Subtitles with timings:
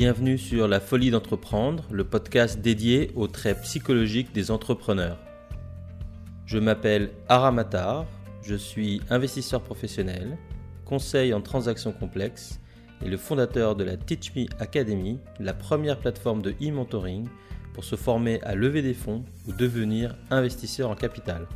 [0.00, 5.18] Bienvenue sur La Folie d'entreprendre, le podcast dédié aux traits psychologiques des entrepreneurs.
[6.46, 8.06] Je m'appelle Aramatar,
[8.40, 10.38] je suis investisseur professionnel,
[10.84, 12.60] conseil en transactions complexes
[13.04, 17.26] et le fondateur de la Teach Me Academy, la première plateforme de e-mentoring
[17.74, 21.48] pour se former à lever des fonds ou devenir investisseur en capital.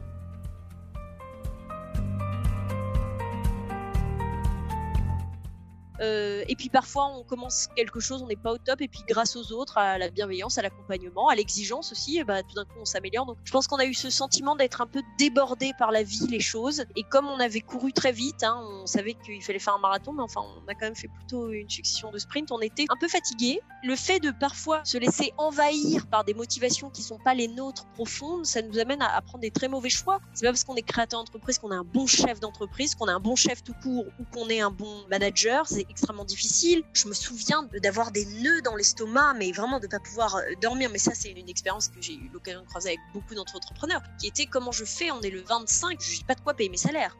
[6.52, 9.36] Et puis parfois, on commence quelque chose, on n'est pas au top, et puis grâce
[9.36, 12.84] aux autres, à la bienveillance, à l'accompagnement, à l'exigence aussi, bah, tout d'un coup, on
[12.84, 13.24] s'améliore.
[13.24, 16.26] Donc, je pense qu'on a eu ce sentiment d'être un peu débordé par la vie,
[16.28, 16.84] les choses.
[16.94, 20.12] Et comme on avait couru très vite, hein, on savait qu'il fallait faire un marathon,
[20.12, 22.52] mais enfin, on a quand même fait plutôt une succession de sprints.
[22.52, 23.62] On était un peu fatigué.
[23.82, 27.86] Le fait de parfois se laisser envahir par des motivations qui sont pas les nôtres
[27.94, 30.20] profondes, ça nous amène à, prendre des très mauvais choix.
[30.34, 33.14] C'est pas parce qu'on est créateur d'entreprise qu'on a un bon chef d'entreprise, qu'on a
[33.14, 35.66] un bon chef tout court ou qu'on est un bon manager.
[35.66, 36.41] C'est extrêmement difficile.
[36.42, 40.42] Je me souviens d'avoir des nœuds dans l'estomac, mais vraiment de ne pas pouvoir euh,
[40.60, 40.90] dormir.
[40.90, 44.26] Mais ça, c'est une expérience que j'ai eu l'occasion de croiser avec beaucoup d'entrepreneurs, qui
[44.26, 46.76] était comment je fais, on est le 25, je n'ai pas de quoi payer mes
[46.76, 47.16] salaires.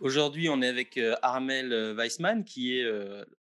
[0.00, 2.84] Aujourd'hui, on est avec euh, Armel euh, Weissman, qui est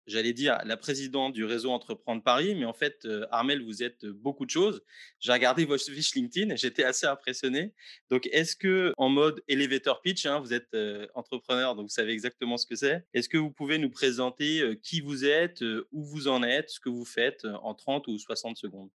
[0.07, 4.07] j'allais dire, la présidente du réseau Entreprendre Paris, mais en fait, euh, Armel, vous êtes
[4.07, 4.83] beaucoup de choses.
[5.21, 7.73] J'ai regardé votre fiche LinkedIn et j'étais assez impressionné.
[8.11, 12.13] Donc, est-ce que, en mode elevator pitch, hein, vous êtes euh, entrepreneur, donc vous savez
[12.13, 13.05] exactement ce que c'est.
[13.15, 16.81] Est-ce que vous pouvez nous présenter euh, qui vous êtes, où vous en êtes, ce
[16.81, 18.91] que vous faites en 30 ou 60 secondes?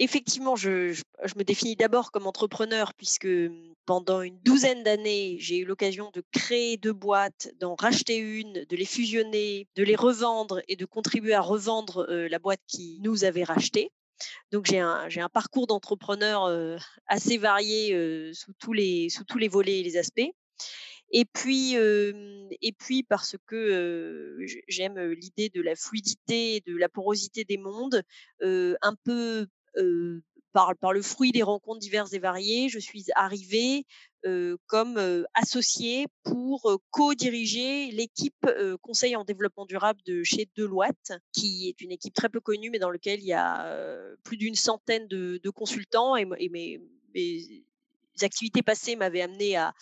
[0.00, 1.00] Effectivement, je,
[1.36, 6.24] me définis d'abord comme entrepreneur puisque mmh, pendant une douzaine d'années, j'ai eu l'occasion de
[6.32, 11.34] créer deux boîtes, d'en racheter une, de les fusionner, de les revendre et de contribuer
[11.34, 13.92] à revendre la boîte qui nous avait racheté.
[14.52, 16.48] Donc j'ai un, parcours d'entrepreneur
[17.06, 20.30] assez varié sous, tous les, sous tous les volets et les aspects.
[21.12, 24.38] Et puis, et puis parce que
[24.68, 28.02] j'aime l'idée de la fluidité, de la porosité des mondes,
[28.40, 29.46] un peu
[30.52, 33.84] par, le fruit des rencontres diverses et variées, je suis arrivée
[34.66, 38.46] comme associée pour co-diriger l'équipe
[38.82, 42.78] conseil en développement durable de chez Deloitte, qui est une équipe très peu connue, mais
[42.78, 43.66] dans laquelle il y a
[44.24, 46.16] plus d'une centaine de, consultants
[48.24, 49.72] activités passées m'avaient amené à,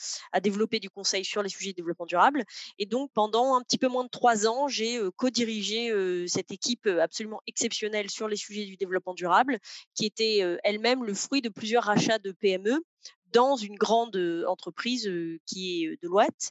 [0.42, 2.44] développer du conseil sur les sujets de développement durable.
[2.78, 5.92] Et donc, pendant un petit peu moins de trois ans, j'ai co-dirigé
[6.28, 9.58] cette équipe absolument exceptionnelle sur les sujets du développement durable,
[9.94, 12.82] qui était elle-même le fruit de plusieurs rachats de PME
[13.32, 14.16] dans une grande
[14.46, 15.10] entreprise
[15.46, 16.50] qui est Deloitte.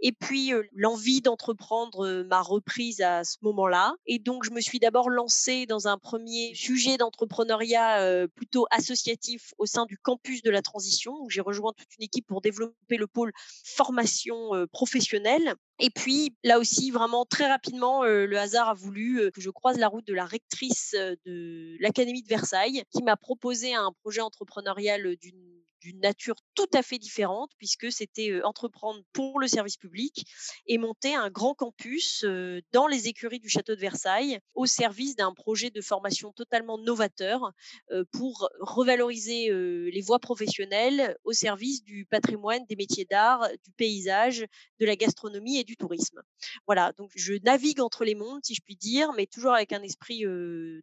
[0.00, 3.94] Et puis l'envie d'entreprendre m'a reprise à ce moment-là.
[4.06, 9.66] Et donc je me suis d'abord lancée dans un premier sujet d'entrepreneuriat plutôt associatif au
[9.66, 13.06] sein du campus de la transition, où j'ai rejoint toute une équipe pour développer le
[13.06, 13.32] pôle
[13.64, 15.54] formation professionnelle.
[15.80, 19.88] Et puis là aussi, vraiment très rapidement, le hasard a voulu que je croise la
[19.88, 20.94] route de la rectrice
[21.24, 26.82] de l'Académie de Versailles, qui m'a proposé un projet entrepreneurial d'une d'une nature tout à
[26.82, 30.24] fait différente puisque c'était entreprendre pour le service public
[30.66, 32.24] et monter un grand campus
[32.72, 37.52] dans les écuries du château de Versailles au service d'un projet de formation totalement novateur
[38.12, 44.46] pour revaloriser les voies professionnelles au service du patrimoine, des métiers d'art, du paysage,
[44.80, 46.20] de la gastronomie et du tourisme.
[46.66, 49.82] Voilà, donc je navigue entre les mondes si je puis dire, mais toujours avec un
[49.82, 50.24] esprit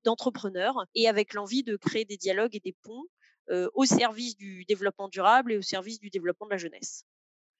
[0.03, 3.05] d'entrepreneur et avec l'envie de créer des dialogues et des ponts
[3.49, 7.05] au service du développement durable et au service du développement de la jeunesse.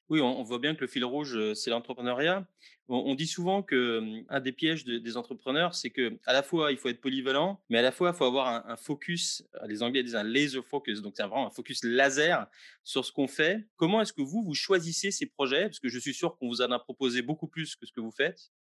[0.10, 2.48] Oui, on, voit bien que le fil rouge, c'est l'entrepreneuriat.
[2.88, 6.72] On, dit souvent que mmh, un des pièges des entrepreneurs, c'est que à la fois
[6.72, 9.44] il faut être polyvalent, mais à la fois il faut avoir un, focus.
[9.68, 12.46] Les Anglais disent un laser focus, donc c'est vraiment un focus laser
[12.84, 13.68] sur ce qu'on fait.
[13.78, 15.64] Comment est-ce que vous vous choisissez ces projets?
[15.64, 18.00] Parce que je suis sûr qu'on vous en a proposé beaucoup plus que ce que
[18.00, 18.52] vous faites.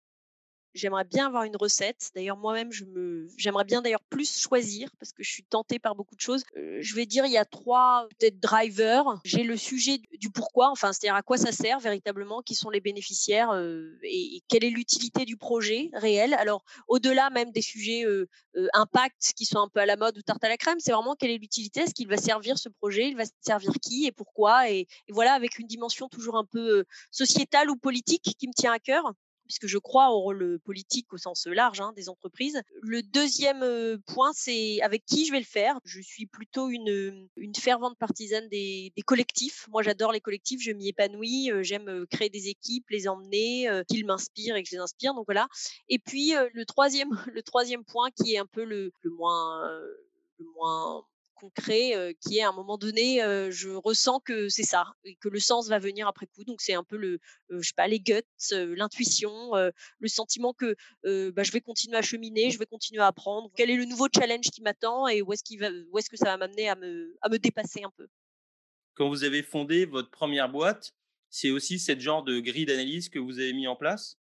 [0.75, 2.11] J'aimerais bien avoir une recette.
[2.15, 5.95] D'ailleurs, moi-même, je me, j'aimerais bien d'ailleurs plus choisir parce que je suis tentée par
[5.95, 6.43] beaucoup de choses.
[6.57, 9.05] Euh, je vais dire, il y a trois peut-être drivers.
[9.23, 12.81] J'ai le sujet du pourquoi, enfin, c'est-à-dire à quoi ça sert véritablement, qui sont les
[12.81, 16.33] bénéficiaires euh, et, quelle est l'utilité du projet réel.
[16.33, 18.27] Alors, au-delà même des sujets euh,
[18.73, 21.15] impact qui sont un peu à la mode ou tarte à la crème, c'est vraiment
[21.15, 24.69] quelle est l'utilité, est-ce qu'il va servir ce projet, il va servir qui et pourquoi.
[24.69, 28.79] et voilà, avec une dimension toujours un peu sociétale ou politique qui me tient à
[28.79, 29.13] cœur
[29.45, 32.61] puisque je crois au rôle politique au sens large hein, des entreprises.
[32.81, 35.79] Le deuxième point, c'est avec qui je vais le faire.
[35.85, 39.67] Je suis plutôt une, une fervente partisane des, des collectifs.
[39.69, 41.51] Moi, j'adore les collectifs, je m'y épanouis.
[41.61, 45.13] J'aime créer des équipes, les emmener, qu'ils m'inspirent et que je les inspire.
[45.13, 45.47] Donc voilà.
[45.89, 49.69] Et puis le troisième, le troisième point qui est un peu le, le moins,
[50.39, 51.05] le moins
[51.45, 53.19] concret qui est à un moment donné,
[53.51, 56.43] je ressens que c'est ça et que le sens va venir après coup.
[56.43, 57.19] Donc c'est un peu le,
[57.49, 58.21] je sais pas, les guts,
[58.51, 60.75] l'intuition, le sentiment que
[61.31, 63.51] bah, je vais continuer à cheminer, je vais continuer à apprendre.
[63.55, 66.17] Quel est le nouveau challenge qui m'attend et où est-ce qu'il va, où est-ce que
[66.17, 68.07] ça va m'amener à me, à me dépasser un peu?
[68.95, 70.93] Quand vous avez fondé votre première boîte,
[71.29, 74.17] c'est aussi ce genre de grille d'analyse que vous avez mis en place?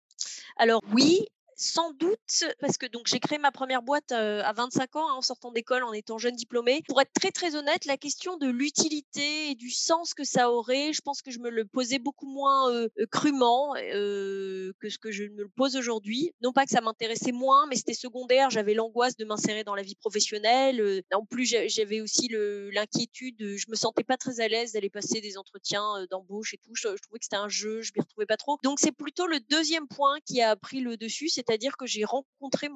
[0.57, 1.27] Alors oui,
[1.61, 5.23] sans doute, parce que donc j'ai créé ma première boîte à 25 ans hein, en
[5.23, 6.83] sortant d'école, en étant jeune diplômée.
[6.89, 10.93] Pour être très très honnête, la question de l'utilité et du sens que ça aurait,
[10.93, 12.71] je pense que je me le posais beaucoup moins
[13.11, 16.33] crûment que ce que je me le pose aujourd'hui.
[16.43, 18.51] Non pas que ça m'intéressait moins, mais c'était secondaire.
[18.51, 21.03] J'avais l'angoisse de m'insérer dans la vie professionnelle.
[21.13, 23.37] En plus, j'avais aussi l'inquiétude.
[23.39, 26.75] Je me sentais pas très à l'aise d'aller passer des entretiens d'embauche et tout.
[26.75, 28.59] Je, trouvais que c'était un jeu, je m'y retrouvais pas trop.
[28.63, 32.69] Donc c'est plutôt le deuxième point qui a pris le dessus, c'est-à-dire que j'ai rencontré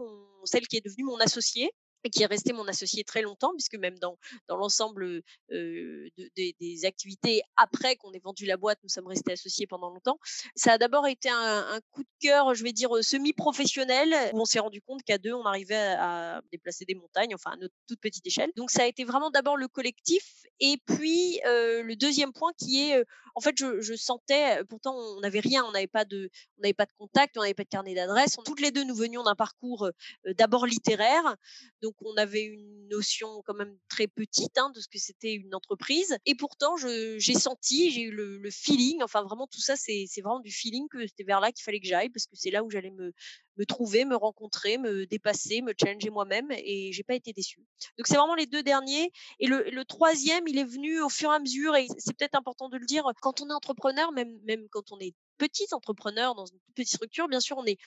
[0.43, 1.71] celle qui est devenue mon associée
[2.11, 4.19] qui est resté mon associé très longtemps, puisque même dans,
[4.49, 9.91] dans l'ensemble des activités après qu'on ait vendu la boîte, nous sommes restés associés pendant
[9.91, 10.19] longtemps.
[10.55, 14.59] Ça a d'abord été un, coup de cœur, je vais dire, semi-professionnel, où on s'est
[14.59, 18.27] rendu compte qu'à deux, on arrivait à, déplacer des montagnes, enfin à notre toute petite
[18.27, 18.51] échelle.
[18.57, 23.05] Donc ça a été vraiment d'abord le collectif, et puis le deuxième point qui est,
[23.35, 26.31] en fait, je, sentais, pourtant on n'avait rien, on n'avait pas de,
[26.77, 28.37] pas de contact, on n'avait pas de carnet d'adresse.
[28.45, 29.91] Toutes les deux, nous venions d'un parcours
[30.39, 31.37] d'abord littéraire,
[31.83, 35.33] donc donc on avait une notion quand même très petite hein, de ce que c'était
[35.33, 36.17] une entreprise.
[36.27, 40.51] Et pourtant, j'ai senti, j'ai eu le, feeling, enfin vraiment tout ça, c'est vraiment du
[40.51, 42.91] feeling que c'était vers là qu'il fallait que j'aille parce que c'est là où j'allais
[42.91, 43.13] me,
[43.57, 47.65] me trouver, me rencontrer, me dépasser, me challenger moi-même et j'ai pas été déçue.
[47.99, 49.11] Donc c'est vraiment les deux derniers.
[49.41, 52.37] Et le, le, troisième, il est venu au fur et à mesure et c'est peut-être
[52.37, 56.35] important de le dire quand on est entrepreneur, même, même quand on est petit entrepreneur
[56.35, 57.79] dans une petite structure, bien sûr, on est,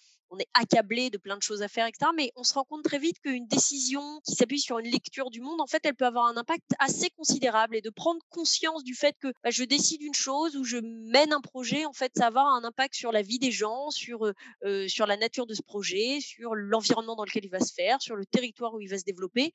[0.54, 2.12] accablé de plein de choses à faire, etc.
[2.14, 5.40] Mais on se rend compte très vite qu'une décision qui s'appuie sur une lecture du
[5.40, 7.78] monde, en fait, elle peut avoir un impact assez considérable.
[7.78, 10.78] Et de prendre conscience du fait que bah, je décide une chose ou je
[11.12, 13.90] mène un projet, en fait, ça va avoir un impact sur la vie des gens,
[13.90, 14.34] sur, euh,
[14.64, 18.26] la nature de ce projet, sur l'environnement dans lequel il va se faire, sur le
[18.26, 19.54] territoire où il va se développer.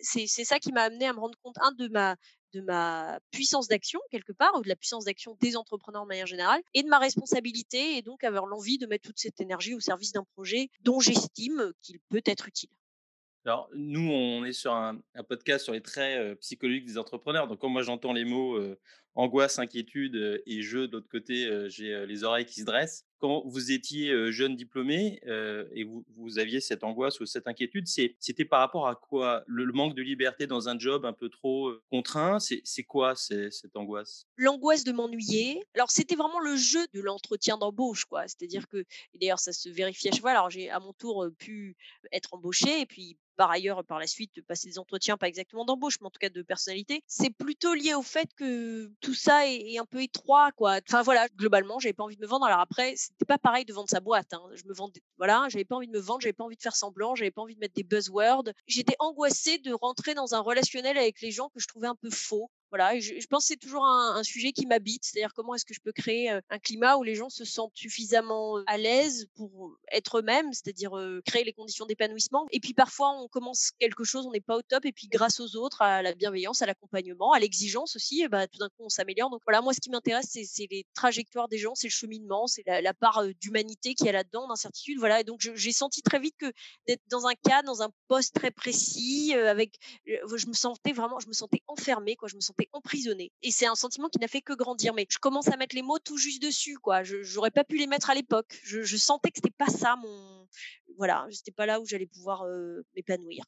[0.00, 2.16] C'est ça qui m'a amené à me rendre compte, un, de ma,
[2.52, 6.26] de ma puissance d'action quelque part, ou de la puissance d'action des entrepreneurs de manière
[6.26, 9.80] générale, et de ma responsabilité, et donc avoir l'envie de mettre toute cette énergie au
[9.80, 12.70] service d'un projet dont j'estime qu'il peut être utile.
[13.44, 17.48] Alors, nous, on est sur un, podcast sur les traits psychologiques des entrepreneurs.
[17.48, 18.56] Donc, quand moi j'entends les mots
[19.14, 23.06] angoisse, inquiétude et jeu, de l'autre côté, j'ai les oreilles qui se dressent.
[23.18, 25.20] Quand vous étiez jeune diplômé
[25.74, 29.44] et vous, aviez cette angoisse ou cette inquiétude, c'était par rapport à quoi?
[29.46, 34.26] Le, manque de liberté dans un job un peu trop contraint, c'est quoi cette angoisse?
[34.36, 35.62] L'angoisse de m'ennuyer.
[35.74, 38.26] Alors, c'était vraiment le jeu de l'entretien d'embauche, quoi.
[38.26, 38.84] C'est-à-dire que,
[39.14, 40.24] d'ailleurs, ça se vérifie à chaque.
[40.24, 41.76] Alors, j'ai à mon tour pu
[42.10, 45.98] être embauché et puis par ailleurs, par la suite, passer des entretiens, pas exactement d'embauche,
[46.00, 47.02] mais en tout cas de personnalité.
[47.06, 50.78] C'est plutôt lié au fait que tout ça est, un peu étroit, quoi.
[50.88, 52.46] Enfin voilà, globalement, j'avais pas envie de me vendre.
[52.46, 54.32] Alors après, c'était pas pareil de vendre sa boîte.
[54.32, 54.42] Hein.
[54.54, 56.76] Je me vendais, voilà, j'avais pas envie de me vendre, j'avais pas envie de faire
[56.76, 58.44] semblant, j'avais pas envie de mettre des buzzwords.
[58.66, 62.10] J'étais angoissée de rentrer dans un relationnel avec les gens que je trouvais un peu
[62.10, 65.74] faux voilà, je, pense que c'est toujours un, sujet qui m'habite, c'est-à-dire comment est-ce que
[65.74, 70.20] je peux créer un climat où les gens se sentent suffisamment à l'aise pour être
[70.20, 70.92] eux-mêmes, c'est-à-dire
[71.26, 72.46] créer les conditions d'épanouissement.
[72.50, 75.38] Et puis parfois, on commence quelque chose, on n'est pas au top, et puis grâce
[75.38, 78.88] aux autres, à la bienveillance, à l'accompagnement, à l'exigence aussi, bah, tout d'un coup, on
[78.88, 79.28] s'améliore.
[79.28, 82.62] Donc voilà, moi, ce qui m'intéresse, c'est les trajectoires des gens, c'est le cheminement, c'est
[82.66, 84.98] la, part d'humanité qu'il y a là-dedans, d'incertitude.
[84.98, 86.50] Voilà, et donc j'ai senti très vite que
[86.86, 89.76] d'être dans un cas, dans un poste très précis, avec,
[90.06, 93.32] je me sentais vraiment, je me sentais enfermée, quoi, je me sentais emprisonnée.
[93.42, 94.94] Et c'est un sentiment qui n'a fait que grandir.
[94.94, 97.02] Mais je commence à mettre les mots tout juste dessus, quoi.
[97.02, 98.60] Je n'aurais pas pu les mettre à l'époque.
[98.64, 100.46] Je, sentais que c'était pas ça mon.
[100.98, 102.44] Voilà, c'était pas là où j'allais pouvoir
[102.94, 103.44] m'épanouir.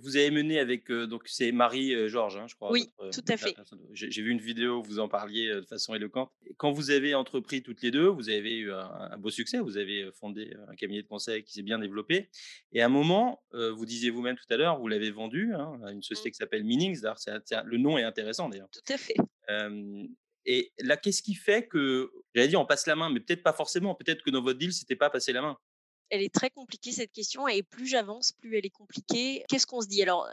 [0.00, 2.70] Vous avez mené avec, donc c'est Marie-Georges, hein, je crois.
[2.70, 3.56] Oui, tout à fait.
[3.92, 6.30] J'ai vu une vidéo où vous en parliez de façon éloquente.
[6.56, 9.58] Quand vous avez entrepris toutes les deux, vous avez eu un, beau succès.
[9.58, 12.28] Vous avez fondé un cabinet de conseil qui s'est bien développé.
[12.72, 15.92] Et à un moment, vous disiez vous-même tout à l'heure, vous l'avez vendu hein, à
[15.92, 16.32] une société mmh.
[16.32, 17.02] qui s'appelle Meanings.
[17.64, 18.70] Le nom est intéressant d'ailleurs.
[18.70, 19.16] Tout à fait.
[20.44, 23.52] et là, qu'est-ce qui fait que, j'allais dire, on passe la main, mais peut-être pas
[23.52, 23.94] forcément.
[23.94, 25.56] Peut-être que dans votre deal, c'était pas passer la main
[26.10, 29.44] elle est très compliquée cette question et plus j'avance, plus elle est compliquée.
[29.48, 30.02] Qu'est-ce qu'on se dit?
[30.02, 30.28] Alors,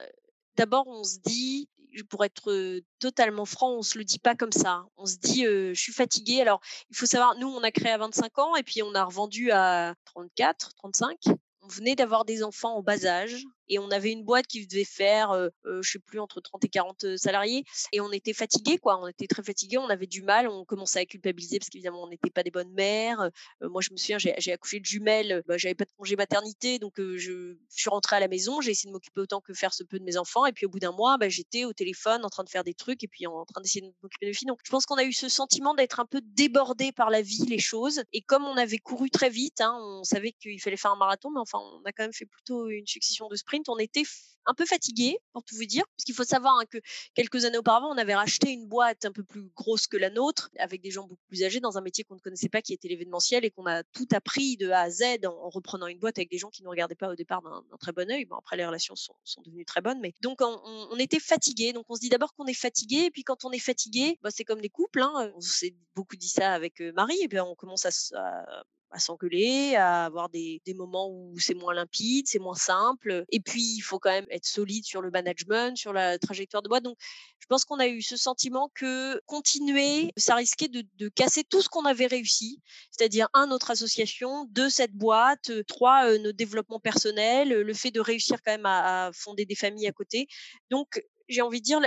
[0.56, 1.70] d'abord, on se dit,
[2.10, 4.86] pour être totalement franc, on se le dit pas comme ça.
[4.98, 6.42] On se dit, je suis fatiguée.
[6.42, 9.03] Alors, il faut savoir, nous, on a créé à 25 ans et puis on a
[9.03, 11.18] revendu à 34, 35.
[11.62, 14.86] On venait d'avoir des enfants en bas âge et on avait une boîte qui devait
[14.86, 17.63] faire, euh, je sais plus, entre 30 et 40 salariés.
[17.92, 19.00] Et on était fatigués, quoi.
[19.01, 22.10] On était très fatigués, on avait du mal, on commençait à culpabiliser parce qu'évidemment, on
[22.10, 23.30] n'était pas des bonnes mères.
[23.62, 26.94] moi, je me souviens, j'ai accouché de jumelles, bah, j'avais pas de congé maternité, donc
[26.98, 29.98] je, suis rentrée à la maison, j'ai essayé de m'occuper autant que faire ce peu
[29.98, 30.46] de mes enfants.
[30.46, 32.74] Et puis au bout d'un mois, bah, j'étais au téléphone en train de faire des
[32.74, 34.48] trucs et puis en train d'essayer de m'occuper de filles.
[34.48, 37.46] Donc je pense qu'on a eu ce sentiment d'être un peu débordé par la vie,
[37.48, 38.03] les choses.
[38.13, 41.32] Et comme on avait couru très vite, hein, on savait qu'il fallait faire un marathon,
[41.32, 43.62] mais enfin, on a quand même fait plutôt une succession de sprints.
[43.67, 44.03] On était
[44.46, 46.77] un peu fatigué, pour tout vous dire, parce qu'il faut savoir hein, que
[47.13, 50.50] quelques années auparavant, on avait racheté une boîte un peu plus grosse que la nôtre,
[50.60, 52.88] avec des gens beaucoup plus âgés, dans un métier qu'on ne connaissait pas, qui était
[52.88, 56.29] l'événementiel, et qu'on a tout appris de A à Z en, reprenant une boîte avec
[56.29, 58.25] des gens qui ne regardaient pas au départ d'un très bon œil.
[58.25, 59.15] Bon, après, les relations sont,
[59.46, 61.74] devenues très bonnes, mais donc on, était fatigué.
[61.74, 64.29] Donc on se dit d'abord qu'on est fatigué, et puis quand on est fatigué, bah,
[64.32, 65.01] c'est comme des couples.
[65.01, 68.63] Hein, on s'est beaucoup dit ça avec Marie, et puis on commence à à
[69.00, 73.26] s'engueuler, à avoir des, des moments où c'est moins limpide, c'est moins simple.
[73.30, 76.70] Et puis, il faut quand même être solide sur le management, sur la trajectoire de
[76.70, 76.84] boîte.
[76.84, 76.98] Donc,
[77.40, 81.62] je pense qu'on a eu ce sentiment que continuer, ça risquait de, de casser tout
[81.62, 86.80] ce qu'on avait réussi, c'est-à-dire un, notre association, deux, cette boîte, trois, euh, nos développements
[86.80, 90.28] personnels, le fait de réussir quand même à, à fonder des familles à côté.
[90.70, 91.82] Donc, j'ai envie de dire,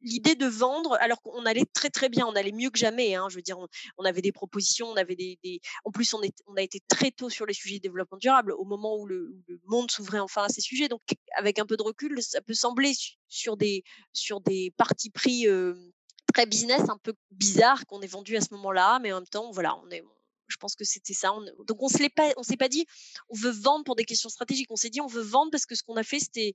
[0.00, 3.14] l'idée de vendre, alors qu'on allait très très bien, on allait mieux que jamais.
[3.14, 3.58] Hein, je veux dire,
[3.98, 5.38] on, avait des propositions, on avait des,
[5.84, 8.52] en plus on, est, on a été très tôt sur les sujets de développement durable
[8.52, 9.36] au moment où le,
[9.66, 10.88] monde s'ouvrait enfin à ces sujets.
[10.88, 11.02] Donc
[11.36, 12.92] avec un peu de recul, ça peut sembler
[13.28, 15.46] sur des sur des partis pris
[16.32, 19.50] très business un peu bizarres qu'on ait vendu à ce moment-là, mais en même temps,
[19.50, 20.02] voilà, on est
[20.48, 21.28] je pense que c'était ça.
[21.66, 22.86] donc on on s'est pas dit,
[23.28, 24.70] on veut vendre pour des questions stratégiques.
[24.70, 26.54] On s'est dit, on veut vendre parce que ce qu'on a fait, c'était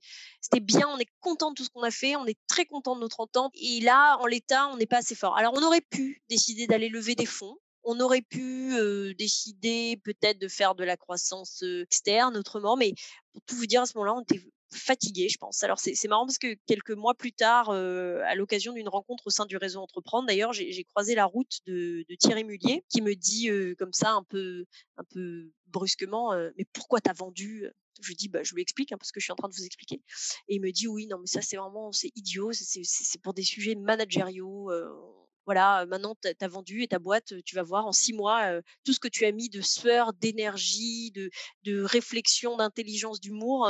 [0.60, 0.88] bien.
[0.88, 2.16] On est content de tout ce qu'on a fait.
[2.16, 3.52] On est très content de notre entente.
[3.54, 5.36] Et là, en l'état, on n'est pas assez fort.
[5.36, 7.56] Alors on aurait pu décider d'aller lever des fonds.
[7.84, 8.74] On aurait pu
[9.18, 12.94] décider peut-être de faire de la croissance externe autrement, mais
[13.32, 14.40] pour tout vous dire, à ce moment-là, on était
[14.74, 15.62] fatigué, je pense.
[15.62, 19.46] Alors c'est marrant parce que quelques mois plus tard, à l'occasion d'une rencontre au sein
[19.46, 23.92] du réseau Entreprendre, d'ailleurs, j'ai croisé la route de, Thierry Mullier qui me dit comme
[23.92, 24.64] ça un peu,
[24.96, 27.68] un peu brusquement, mais pourquoi t'as vendu?
[28.00, 29.54] Je lui dis, bah, je lui explique hein, parce que je suis en train de
[29.54, 30.02] vous expliquer.
[30.48, 33.44] Et il me dit, oui, non, mais ça, c'est vraiment, c'est idiot, c'est pour des
[33.44, 34.70] sujets managériaux.
[35.46, 38.92] voilà, maintenant, tu as vendu et ta boîte, tu vas voir en six mois tout
[38.92, 43.68] ce que tu as mis de sueur, d'énergie, de réflexion, d'intelligence, d'humour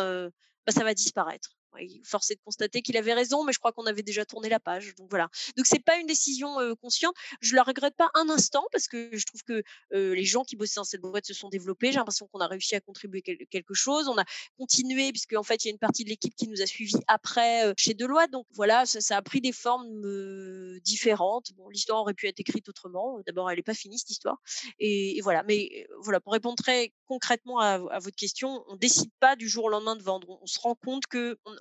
[0.67, 1.57] bah, ça va disparaître.
[2.05, 4.61] Force est de constater qu'il avait raison, mais je crois qu'on avait déjà tourné la
[4.61, 4.95] page.
[4.97, 5.29] Donc voilà.
[5.57, 7.15] Donc c'est pas une décision consciente.
[7.41, 10.77] Je la regrette pas un instant parce que je trouve que les gens qui bossaient
[10.77, 11.93] dans cette boîte se sont développés.
[11.93, 14.09] J'ai l'impression qu'on a réussi à contribuer quelque chose.
[14.09, 14.25] On a
[14.59, 16.95] continué puisque en fait il y a une partie de l'équipe qui nous a suivis
[17.09, 18.31] après chez Deloitte.
[18.31, 21.53] Donc voilà, ça, a pris des formes différentes.
[21.57, 23.19] Bon, l'histoire aurait pu être écrite autrement.
[23.27, 24.39] D'abord, elle n'est pas finie cette histoire.
[24.79, 25.43] Et, voilà.
[25.45, 29.69] Mais voilà, pour répondre très concrètement à, votre question, on décide pas du jour au
[29.69, 30.39] lendemain de vendre.
[30.43, 31.55] On, se rend compte que on,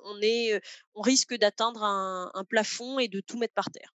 [0.95, 3.92] on risque d'atteindre un plafond et de tout mettre par terre.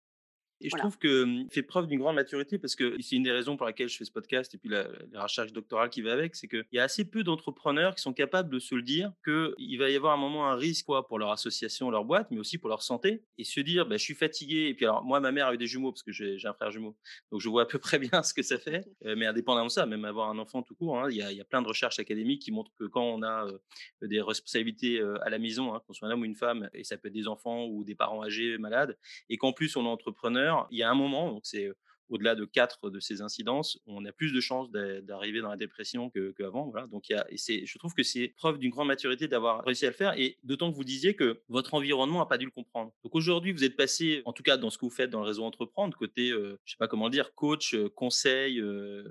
[0.63, 3.58] Et je trouve que fait preuve d'une grande maturité parce que c'est une des raisons
[3.58, 4.88] pour laquelle je fais ce podcast et puis la,
[5.22, 8.50] recherche doctorale qui va avec, c'est qu'il y a assez peu d'entrepreneurs qui sont capables
[8.50, 11.32] de se le dire qu'il va y avoir un moment un risque quoi, pour leur
[11.32, 14.67] association, leur boîte, mais aussi pour leur santé et se dire bah, je suis fatigué.
[14.67, 16.72] Et puis alors moi, ma mère a eu des jumeaux parce que j'ai un frère
[16.72, 16.96] jumeau,
[17.32, 18.86] donc je vois à peu près bien ce que ça fait.
[19.05, 21.46] Euh, mais indépendamment de ça, même avoir un enfant tout court, hein, il y, a,
[21.46, 23.58] plein de recherches académiques qui montrent que quand on a euh,
[24.01, 26.84] des responsabilités euh, à la maison, hein, qu'on soit un homme ou une femme, et
[26.84, 28.98] ça peut être des enfants ou des parents âgés malades,
[29.29, 31.70] et qu'en plus on est entrepreneur il y a un moment, donc c'est
[32.10, 36.12] au-delà de quatre de ces incidences, on a plus de chances d'arriver dans la dépression
[36.38, 36.70] qu'avant.
[36.70, 36.88] voilà.
[36.88, 39.86] Donc, il y a, et je trouve que c'est preuve d'une grande maturité d'avoir réussi
[39.86, 40.18] à le faire.
[40.20, 42.94] Et d'autant que vous disiez que votre environnement n'a pas dû le comprendre.
[43.04, 45.26] Donc aujourd'hui, vous êtes passé, en tout cas dans ce que vous faites dans le
[45.26, 48.64] réseau Entreprendre, côté, je ne sais pas comment dire, coach, conseil,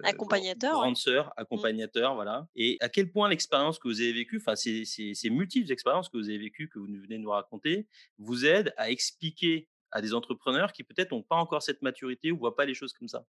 [0.05, 1.33] accompagnateur, grande sœur, mmh.
[1.37, 2.47] accompagnateur, voilà.
[2.55, 6.17] Et à quel point l'expérience que vous avez vécue, enfin ces, ces multiples expériences que
[6.17, 7.87] vous avez vécues, que vous venez de nous raconter,
[8.19, 12.39] vous aident à expliquer à des entrepreneurs qui peut-être n'ont pas encore cette maturité ou
[12.39, 13.25] voient pas les choses comme ça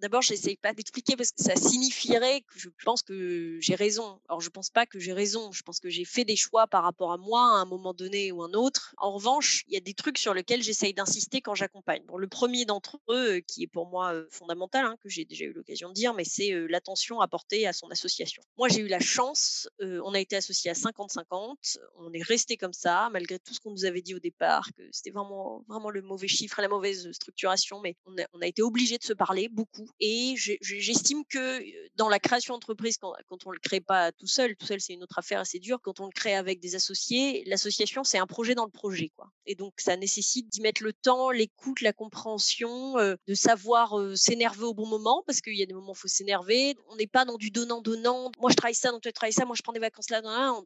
[0.00, 4.20] D'abord, je n'essaye pas d'expliquer parce que ça signifierait que je pense que j'ai raison.
[4.28, 5.50] Alors, je ne pense pas que j'ai raison.
[5.50, 8.30] Je pense que j'ai fait des choix par rapport à moi à un moment donné
[8.30, 8.94] ou un autre.
[8.98, 12.04] En revanche, il y a des trucs sur lesquels j'essaye d'insister quand j'accompagne.
[12.06, 15.52] Bon, le premier d'entre eux, qui est pour moi fondamental, hein, que j'ai déjà eu
[15.52, 18.42] l'occasion de dire, mais c'est l'attention apportée à son association.
[18.56, 19.68] Moi, j'ai eu la chance.
[19.80, 21.78] on a été associés à 50-50.
[21.96, 24.82] On est resté comme ça, malgré tout ce qu'on nous avait dit au départ, que
[24.92, 27.80] c'était vraiment, vraiment le mauvais chiffre et la mauvaise structuration.
[27.80, 31.62] Mais on a, on a été obligé de se parler beaucoup Et j'estime que
[31.96, 35.02] dans la création d'entreprise, quand, on le crée pas tout seul, tout seul c'est une
[35.02, 35.80] autre affaire assez dure.
[35.82, 39.30] Quand on le crée avec des associés, l'association c'est un projet dans le projet, quoi.
[39.46, 44.74] Et donc ça nécessite d'y mettre le temps, l'écoute, la compréhension, de savoir s'énerver au
[44.74, 46.74] bon moment parce qu'il y a des moments où il faut s'énerver.
[46.88, 48.30] On n'est pas dans du donnant-donnant.
[48.40, 49.44] Moi je travaille ça, donc tu travailles ça.
[49.44, 50.22] Moi je prends des vacances là.
[50.54, 50.64] On,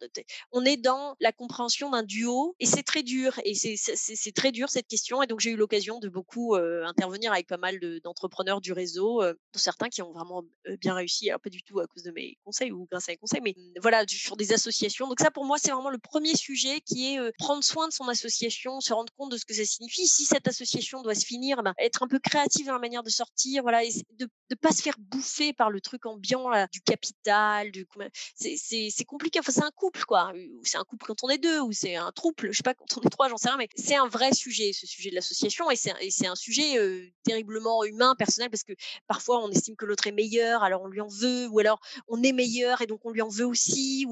[0.53, 3.39] on est dans la compréhension d'un duo et c'est très dur.
[3.45, 5.23] Et c'est très dur cette question.
[5.23, 9.59] Et donc j'ai eu l'occasion de beaucoup intervenir avec pas mal d'entrepreneurs du réseau, dont
[9.59, 10.43] certains qui ont vraiment
[10.81, 11.29] bien réussi.
[11.29, 13.55] Alors pas du tout à cause de mes conseils ou grâce à mes conseils, mais
[13.81, 15.09] voilà, sur des associations.
[15.09, 18.09] Donc ça pour moi c'est vraiment le premier sujet qui est prendre soin de son
[18.09, 20.07] association, se rendre compte de ce que ça signifie.
[20.07, 23.11] Si cette association doit se finir, ben, être un peu créative dans la manière de
[23.11, 27.71] sortir, voilà, et de ne pas se faire bouffer par le truc ambiant du capital,
[27.71, 27.87] du
[28.35, 29.39] c'est compliqué.
[29.41, 30.33] Enfin, c'est un couple quoi.
[30.63, 32.87] C'est un couple quand on est deux ou c'est un trouble, je sais pas quand
[32.97, 35.71] on est trois, j'en sais rien, mais c'est un vrai sujet, ce sujet de l'association
[35.71, 38.73] et c'est un sujet terriblement humain, personnel, parce que
[39.07, 42.23] parfois on estime que l'autre est meilleur, alors on lui en veut, ou alors on
[42.23, 44.07] est meilleur et donc on lui en veut aussi.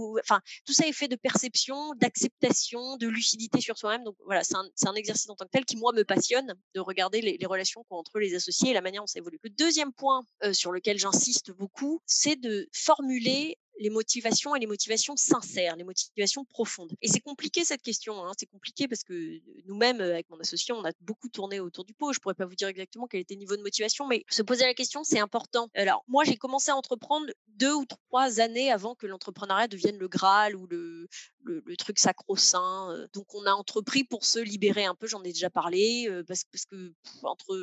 [0.65, 4.05] Tout ça est fait de perception, d'acceptation, de lucidité sur soi-même.
[4.05, 7.21] Donc voilà, c'est un, exercice en tant que tel qui moi me passionne de regarder
[7.21, 9.39] les, relations entre les associés et la manière dont ça évolue.
[9.43, 15.17] Le deuxième point sur lequel j'insiste beaucoup, c'est de formuler les motivations et les motivations
[15.17, 16.93] sincères, les motivations profondes.
[17.01, 18.33] Et c'est compliqué cette question, hein.
[18.39, 22.13] c'est compliqué parce que nous-mêmes, avec mon associé, on a beaucoup tourné autour du pot.
[22.13, 24.67] Je pourrais pas vous dire exactement quel était le niveau de motivation, mais se poser
[24.67, 25.69] la question, c'est important.
[25.75, 30.09] Alors, moi, j'ai commencé à entreprendre deux ou trois années avant que l'entrepreneuriat devienne le
[30.09, 31.09] Graal ou le,
[31.45, 33.07] le, truc sacro-saint.
[33.15, 36.67] Donc, on a entrepris pour se libérer un peu, j'en ai déjà parlé, parce, parce
[36.67, 36.93] que
[37.23, 37.57] entre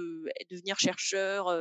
[0.50, 1.53] devenir chercheur,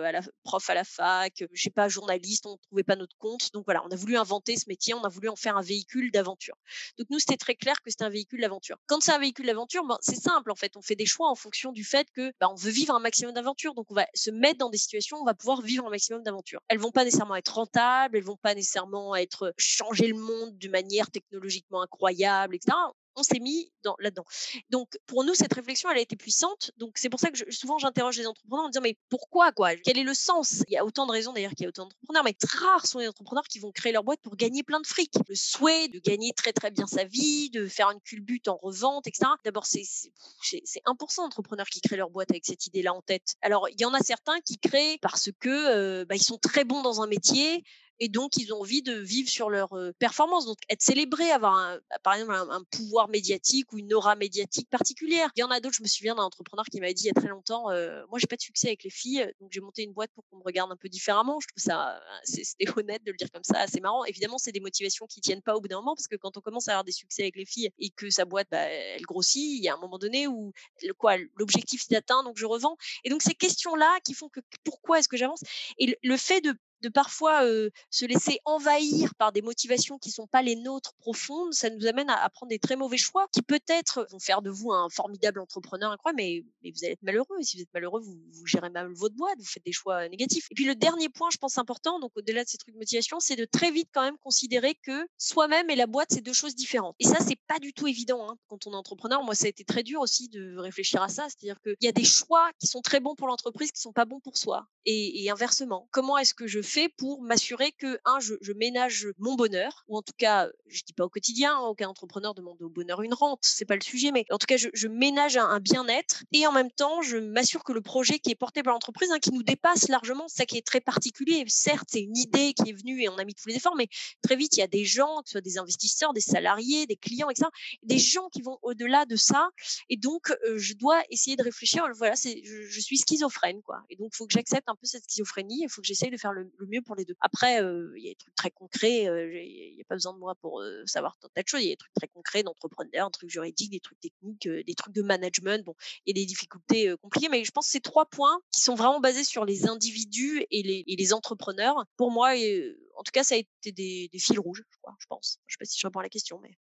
[0.43, 3.53] prof à la fac, je sais pas, journaliste, on ne trouvait pas notre compte.
[3.53, 6.11] Donc voilà, on a voulu inventer ce métier, on a voulu en faire un véhicule
[6.11, 6.57] d'aventure.
[6.99, 8.79] Donc nous, c'était très clair que c'était un véhicule d'aventure.
[8.87, 10.77] Quand c'est un véhicule d'aventure, ben, c'est simple en fait.
[10.77, 13.35] On fait des choix en fonction du fait que ben, on veut vivre un maximum
[13.35, 13.75] d'aventure.
[13.75, 16.23] Donc on va se mettre dans des situations où on va pouvoir vivre un maximum
[16.23, 16.61] d'aventure.
[16.69, 20.73] Elles vont pas nécessairement être rentables, elles vont pas nécessairement être changer le monde d'une
[20.73, 22.75] manière technologiquement incroyable, etc
[23.17, 24.25] on s'est mis là-dedans.
[24.71, 26.71] Donc, pour nous, cette réflexion, elle a été puissante.
[26.77, 29.77] Donc, c'est pour ça que souvent, j'interroge les entrepreneurs en disant, mais pourquoi, quoi?
[29.77, 30.65] Quel est le sens?
[30.69, 32.87] Il y a autant de raisons d'ailleurs qu'il y a autant d'entrepreneurs, mais très rares
[32.87, 35.13] sont les entrepreneurs qui vont créer leur boîte pour gagner plein de fric.
[35.29, 39.07] Le souhait de gagner très, très bien sa vie, de faire une culbute en revente,
[39.07, 39.31] etc.
[39.45, 43.37] D'abord, c'est 1% d'entrepreneurs qui créent leur boîte avec cette idée-là en tête.
[43.41, 46.65] Alors, il y en a certains qui créent parce que euh, bah, ils sont très
[46.65, 47.63] bons dans un métier,
[47.99, 51.97] et donc ils ont envie de vivre sur leur performance, donc être célébré, avoir bah,
[52.03, 55.31] par exemple un, pouvoir médiatique ou une aura médiatique particulière.
[55.37, 57.11] Il y en a d'autres, je me souviens d'un entrepreneur qui m'a dit il y
[57.11, 57.65] a très longtemps,
[58.09, 60.39] moi j'ai pas de succès avec les filles, donc j'ai monté une boîte pour qu'on
[60.39, 61.41] me regarde un peu différemment.
[61.41, 64.05] Je trouve ça, c'était honnête de le dire comme ça, assez marrant.
[64.05, 66.41] Évidemment, c'est des motivations qui tiennent pas au bout d'un moment, parce que quand on
[66.41, 69.59] commence à avoir des succès avec les filles et que sa boîte, bah, elle grossit,
[69.59, 70.53] il y a un moment donné où
[70.99, 72.77] quoi, l'objectif c'est atteint, donc je revends.
[73.05, 75.43] Et donc ces questions-là qui font que pourquoi est-ce que j'avance?
[75.79, 77.43] Et le fait de de parfois
[77.91, 81.87] se laisser envahir par des motivations qui ne sont pas les nôtres profondes, ça nous
[81.87, 85.41] amène à, prendre des très mauvais choix qui peut-être vont faire de vous un formidable
[85.41, 87.37] entrepreneur incroyable, mais, mais vous allez être malheureux.
[87.41, 90.09] Et si vous êtes malheureux, vous, vous, gérez mal votre boîte, vous faites des choix
[90.09, 90.47] négatifs.
[90.51, 93.21] Et puis le dernier point, je pense important, donc au-delà de ces trucs de motivation,
[93.21, 96.55] c'est de très vite quand même considérer que soi-même et la boîte, c'est deux choses
[96.55, 96.97] différentes.
[96.99, 99.23] Et ça, c'est pas du tout évident hein, quand on est entrepreneur.
[99.23, 101.27] Moi, ça a été très dur aussi de réfléchir à ça.
[101.29, 104.05] C'est-à-dire qu'il y a des choix qui sont très bons pour l'entreprise qui sont pas
[104.05, 104.67] bons pour soi.
[104.85, 109.35] Et, et inversement, comment est-ce que je fait pour m'assurer que, un, je, ménage mon
[109.35, 112.69] bonheur, ou en tout cas, je dis pas au quotidien, hein, aucun entrepreneur demande au
[112.69, 116.25] bonheur une rente, c'est pas le sujet, mais en tout cas, je, ménage un, bien-être
[116.33, 119.19] et en même temps, je m'assure que le projet qui est porté par l'entreprise, hein,
[119.19, 121.45] qui nous dépasse largement, ça qui est très particulier.
[121.49, 123.89] Certes, c'est une idée qui est venue et on a mis tous les efforts, mais
[124.23, 126.97] très vite, il y a des gens, que ce soit des investisseurs, des salariés, des
[126.97, 127.49] clients, etc.,
[127.83, 129.51] des gens qui vont au-delà de ça.
[129.89, 131.87] Et donc, je dois essayer de réfléchir.
[131.97, 133.83] Voilà, c'est, je, suis schizophrène, quoi.
[133.91, 135.63] Et donc, il faut que j'accepte un peu cette schizophrénie.
[135.63, 137.15] Il faut que j'essaye de faire le mieux pour les deux.
[137.21, 139.05] Après, il y a des trucs très concrets.
[139.05, 141.61] Il n'y a pas besoin de moi pour savoir tant de choses.
[141.61, 144.75] Il y a des trucs très concrets d'entrepreneurs, des trucs juridiques, des trucs techniques, des
[144.75, 145.65] trucs de management.
[145.65, 145.75] Bon,
[146.09, 149.25] a des difficultés compliquées, mais je pense que ces trois points qui sont vraiment basés
[149.25, 153.73] sur les individus et les, et entrepreneurs, pour moi, en tout cas, ça a été
[153.73, 155.39] des, des fils rouges, je crois, je pense.
[155.47, 156.57] Je ne sais pas si je réponds à la question, mais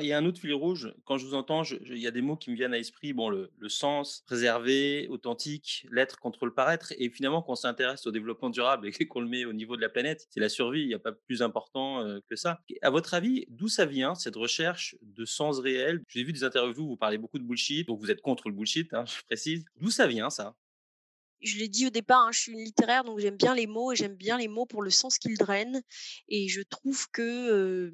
[0.00, 0.92] il y a un autre fil rouge.
[1.04, 3.12] Quand je vous entends, il y a des mots qui me viennent à l'esprit.
[3.12, 6.92] Bon, le, sens, préserver, authentique, l'être contre le paraître.
[6.98, 9.82] Et finalement, quand on s'intéresse au développement durable et qu'on le met au niveau de
[9.82, 10.82] la planète, c'est la survie.
[10.82, 12.60] Il n'y a pas plus important que ça.
[12.82, 16.02] À votre avis, d'où ça vient cette recherche de sens réel?
[16.08, 18.54] J'ai vu des interviews où vous parlez beaucoup de bullshit, donc vous êtes contre le
[18.54, 19.64] bullshit, hein, je précise.
[19.76, 20.54] D'où ça vient ça?
[21.42, 23.92] Je l'ai dit au départ, hein, je suis une littéraire, donc j'aime bien les mots
[23.92, 25.82] et j'aime bien les mots pour le sens qu'ils drainent.
[26.28, 27.92] Et je trouve que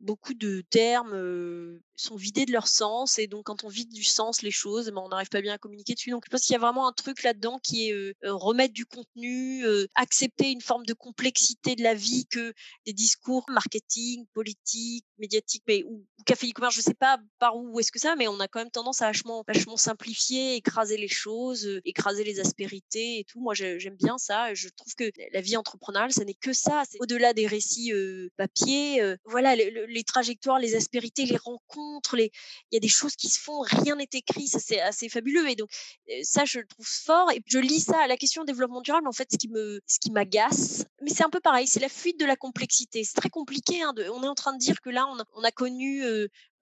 [0.00, 3.18] beaucoup de termes sont vidés de leur sens.
[3.18, 5.58] Et donc, quand on vide du sens les choses, ben, on n'arrive pas bien à
[5.58, 6.10] communiquer dessus.
[6.10, 9.64] Donc, je pense qu'il y a vraiment un truc là-dedans qui est remettre du contenu,
[9.94, 12.52] accepter une forme de complexité de la vie que
[12.86, 17.80] des discours marketing, politique, médiatique, mais ou, café du commerce, je sais pas par où
[17.80, 21.08] est-ce que ça, mais on a quand même tendance à vachement, vachement simplifier, écraser les
[21.08, 23.40] choses, écraser les aspérités et tout.
[23.40, 24.52] Moi, j'aime bien ça.
[24.54, 26.82] Je trouve que la vie entrepreneuriale, ça n'est que ça.
[26.88, 27.92] C'est au-delà des récits
[28.36, 29.02] papier.
[29.24, 31.70] voilà, les, trajectoires, les aspérités, les rencontres,
[32.18, 32.30] il
[32.72, 34.46] y a des choses qui se font, rien n'est écrit.
[34.46, 35.48] Ça, c'est assez fabuleux.
[35.48, 35.70] Et donc,
[36.22, 37.30] ça, je le trouve fort.
[37.32, 39.08] Et je lis ça à la question développement durable.
[39.08, 41.88] En fait, ce qui me, ce qui m'agace, mais c'est un peu pareil, c'est la
[41.88, 43.04] fuite de la complexité.
[43.04, 43.82] C'est très compliqué.
[43.82, 46.02] Hein, on est en train de dire que là, on a connu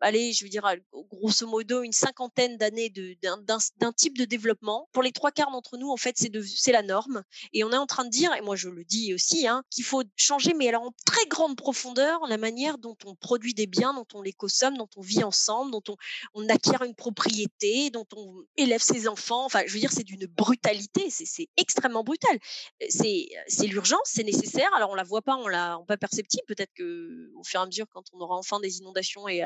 [0.00, 0.64] allez, je veux dire,
[1.10, 4.88] grosso modo, une cinquantaine d'années d'un type de développement.
[4.92, 7.22] Pour les trois quarts d'entre nous, en fait, c'est la norme.
[7.52, 9.84] Et on est en train de dire, et moi je le dis aussi, hein, qu'il
[9.84, 13.94] faut changer, mais alors en très grande profondeur, la manière dont on produit des biens,
[13.94, 15.82] dont on les consomme, dont on vit ensemble, dont
[16.34, 19.44] on, acquiert une propriété, dont on élève ses enfants.
[19.44, 22.38] Enfin, je veux dire, c'est d'une brutalité, c'est extrêmement brutal.
[22.88, 23.28] C'est
[23.66, 24.72] l'urgence, c'est nécessaire.
[24.74, 26.44] Alors on la voit pas, on l'a pas perceptible.
[26.46, 29.42] Peut-être que au fur et à mesure, quand on aura enfin des inondations et,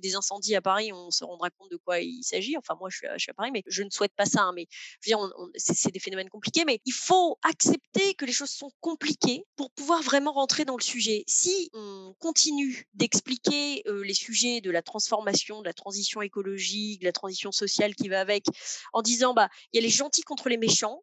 [0.00, 2.56] des incendies à Paris, on se rendra compte de quoi il s'agit.
[2.56, 4.42] Enfin, moi, je suis, à, Paris, mais je ne souhaite pas ça.
[4.42, 4.66] Hein, mais
[5.04, 5.18] dire,
[5.56, 10.02] c'est des phénomènes compliqués, mais il faut accepter que les choses sont compliquées pour pouvoir
[10.02, 11.24] vraiment rentrer dans le sujet.
[11.26, 17.12] Si on continue d'expliquer les sujets de la transformation, de la transition écologique, de la
[17.12, 18.46] transition sociale qui va avec,
[18.92, 21.02] en disant, bah, il y a les gentils contre les méchants,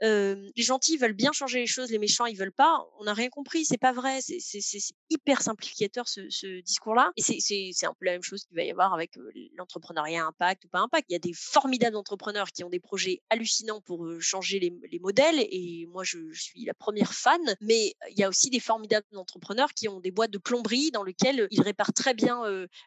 [0.00, 2.86] les gentils veulent bien changer les choses, les méchants ils veulent pas.
[2.98, 4.20] On n'a rien compris, c'est pas vrai.
[4.20, 4.78] C'est
[5.10, 7.12] hyper simplificateur ce, discours-là.
[7.16, 9.12] Et c'est un peu la même chose qu'il va y avoir avec
[9.56, 11.06] l'entrepreneuriat impact ou pas impact.
[11.08, 15.38] Il y a des formidables entrepreneurs qui ont des projets hallucinants pour changer les, modèles.
[15.50, 17.40] Et moi, je, suis la première fan.
[17.60, 21.02] Mais il y a aussi des formidables entrepreneurs qui ont des boîtes de plomberie dans
[21.02, 22.42] lesquelles ils réparent très bien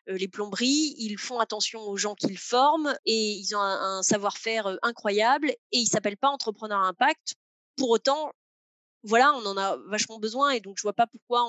[0.08, 0.96] les plomberies.
[0.98, 5.50] Ils font attention aux gens qu'ils forment et ils ont un, savoir-faire incroyable.
[5.72, 7.36] Et ils s'appellent pas entrepreneurs impact.
[7.78, 8.32] Pour autant,
[9.04, 11.48] voilà, on en a vachement besoin et donc je vois pas pourquoi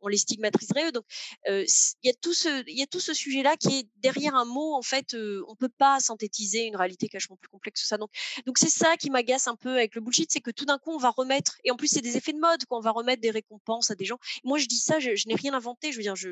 [0.00, 0.92] on, les stigmatiserait.
[0.92, 1.04] Donc
[1.48, 1.66] il
[2.04, 2.62] y a tout ce
[3.04, 5.16] ce sujet là qui est derrière un mot en fait
[5.48, 7.98] on peut pas synthétiser une réalité vachement plus complexe que ça.
[7.98, 8.10] Donc
[8.46, 10.90] donc c'est ça qui m'agace un peu avec le bullshit, c'est que tout d'un coup
[10.92, 13.20] on va remettre et en plus c'est des effets de mode quand on va remettre
[13.22, 14.18] des récompenses à des gens.
[14.44, 15.90] Moi je dis ça, je, n'ai rien inventé.
[15.90, 16.30] Je veux dire, je,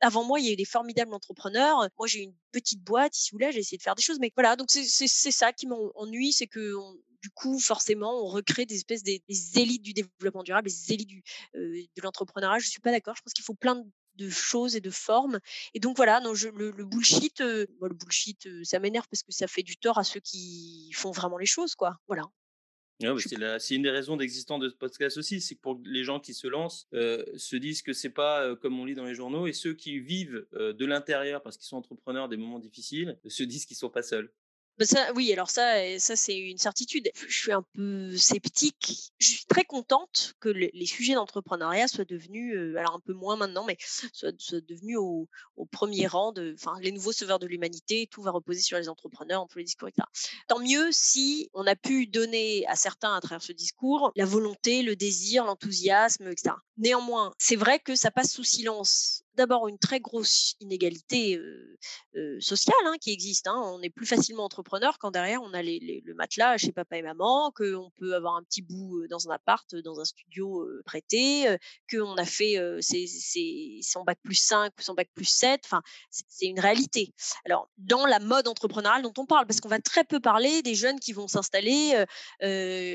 [0.00, 1.88] avant moi il y a eu des formidables entrepreneurs.
[1.98, 4.32] Moi j'ai une petite boîte ici ou là, j'ai essayé de faire des choses, mais
[4.34, 6.74] voilà donc c'est ça qui m'ennuie, c'est que
[7.22, 9.22] du coup, forcément, on recrée des espèces des,
[9.56, 11.22] élites du développement durable, des élites du,
[11.54, 12.58] de l'entrepreneuriat.
[12.58, 13.14] Je suis pas d'accord.
[13.16, 13.84] Je pense qu'il faut plein
[14.16, 15.38] de choses et de formes.
[15.74, 19.76] Et donc voilà, non, le, bullshit, le bullshit, ça m'énerve parce que ça fait du
[19.76, 21.98] tort à ceux qui font vraiment les choses, quoi.
[22.06, 22.24] Voilà.
[23.58, 26.34] c'est une des raisons d'existence de ce podcast aussi, c'est que pour les gens qui
[26.34, 29.74] se lancent, se disent que c'est pas comme on lit dans les journaux, et ceux
[29.74, 33.90] qui vivent de l'intérieur parce qu'ils sont entrepreneurs des moments difficiles, se disent qu'ils sont
[33.90, 34.32] pas seuls.
[34.78, 34.84] Bah,
[35.14, 37.10] oui, alors ça, ça c'est une certitude.
[37.14, 39.12] Je suis un peu sceptique.
[39.18, 43.64] Je suis très contente que les, sujets d'entrepreneuriat soient devenus, alors un peu moins maintenant,
[43.64, 45.28] mais soient, devenus au,
[45.72, 48.06] premier rang de, enfin, les nouveaux sauveurs de l'humanité.
[48.10, 50.06] Tout va reposer sur les entrepreneurs, entre les discours, etc.
[50.48, 54.82] Tant mieux si on a pu donner à certains à travers ce discours la volonté,
[54.82, 56.54] le désir, l'enthousiasme, etc.
[56.76, 61.40] Néanmoins, c'est vrai que ça passe sous silence d'abord une très grosse inégalité
[62.40, 63.46] sociale hein, qui existe.
[63.46, 63.60] Hein.
[63.64, 67.52] On est plus facilement entrepreneur quand derrière on a le matelas chez papa et maman,
[67.54, 71.56] qu'on peut avoir un petit bout dans un appart, dans un studio prêté,
[71.90, 72.56] qu'on a fait
[73.82, 75.60] son bac plus 5 ou son bac plus 7.
[75.64, 77.12] Enfin, c'est une réalité.
[77.44, 80.74] Alors, dans la mode entrepreneuriale dont on parle, parce qu'on va très peu parler des
[80.74, 82.04] jeunes qui vont s'installer,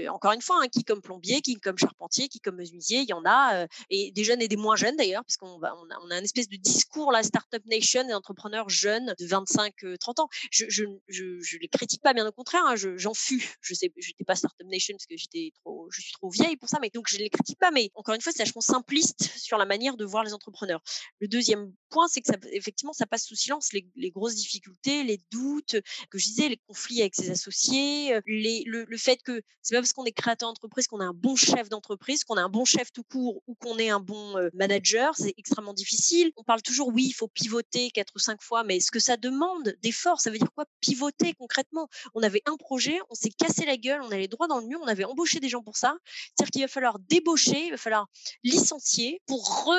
[0.10, 3.14] encore une fois, hein, qui comme plombier, qui comme charpentier, qui comme menuisier, il y
[3.14, 6.10] en a, et des jeunes et des moins jeunes d'ailleurs, parce qu'on on a, on
[6.10, 10.30] a un espèce de discours, la Startup Nation, des entrepreneurs jeunes de 25-30 euh, ans.
[10.52, 13.56] Je, je, les critique pas, bien au contraire, hein, j'en fus.
[13.62, 13.92] Je sais,
[14.26, 15.16] pas Startup Nation parce que
[15.62, 17.72] trop, je suis trop vieille pour ça, mais donc je les critique pas.
[17.72, 20.82] Mais encore une fois, c'est vachement simpliste sur la manière de voir les entrepreneurs.
[21.20, 25.20] Le deuxième point, c'est que ça, effectivement, ça passe sous silence les, grosses difficultés, les
[25.32, 25.76] doutes,
[26.10, 29.94] que je disais, les conflits avec ses associés, le, le fait que c'est pas parce
[29.94, 32.92] qu'on est créateur d'entreprise qu'on a un bon chef d'entreprise, qu'on a un bon chef
[32.92, 35.14] tout court ou qu'on est un bon euh, manager.
[35.16, 38.80] C'est extrêmement difficile on parle toujours, oui, il faut pivoter quatre ou cinq fois, mais
[38.80, 40.66] ce que ça demande d'efforts, ça veut dire quoi?
[40.80, 41.88] Pivoter concrètement.
[42.14, 44.80] On avait un projet, on s'est cassé la gueule, on allait droit dans le mur,
[44.82, 45.96] on avait embauché des gens pour ça.
[46.06, 48.08] C'est-à-dire qu'il va falloir débaucher, il va falloir
[48.44, 49.74] licencier pour,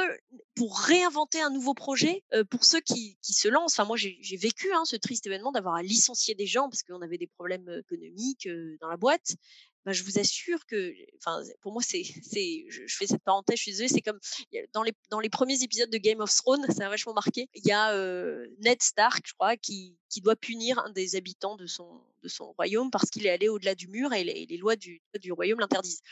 [0.54, 3.78] pour réinventer un nouveau projet euh, pour ceux qui, se lancent.
[3.78, 7.02] Enfin, moi, j'ai vécu hein, ce triste événement d'avoir à licencier des gens parce qu'on
[7.02, 9.36] avait des problèmes euh, économiques euh, dans la boîte.
[9.84, 13.62] Bah, je vous assure que, enfin, pour moi, c'est, c'est, je, fais cette parenthèse, je
[13.62, 14.20] suis désolée, c'est comme
[14.72, 17.48] dans les, dans les premiers épisodes de Game of Thrones, ça m'a vachement marqué.
[17.54, 17.94] Il y a
[18.60, 22.90] Ned Stark, je crois, qui, doit punir un des habitants de son, de son royaume
[22.90, 25.00] parce qu'il est allé au-delà du mur et les, lois du
[25.32, 26.02] royaume l'interdisent.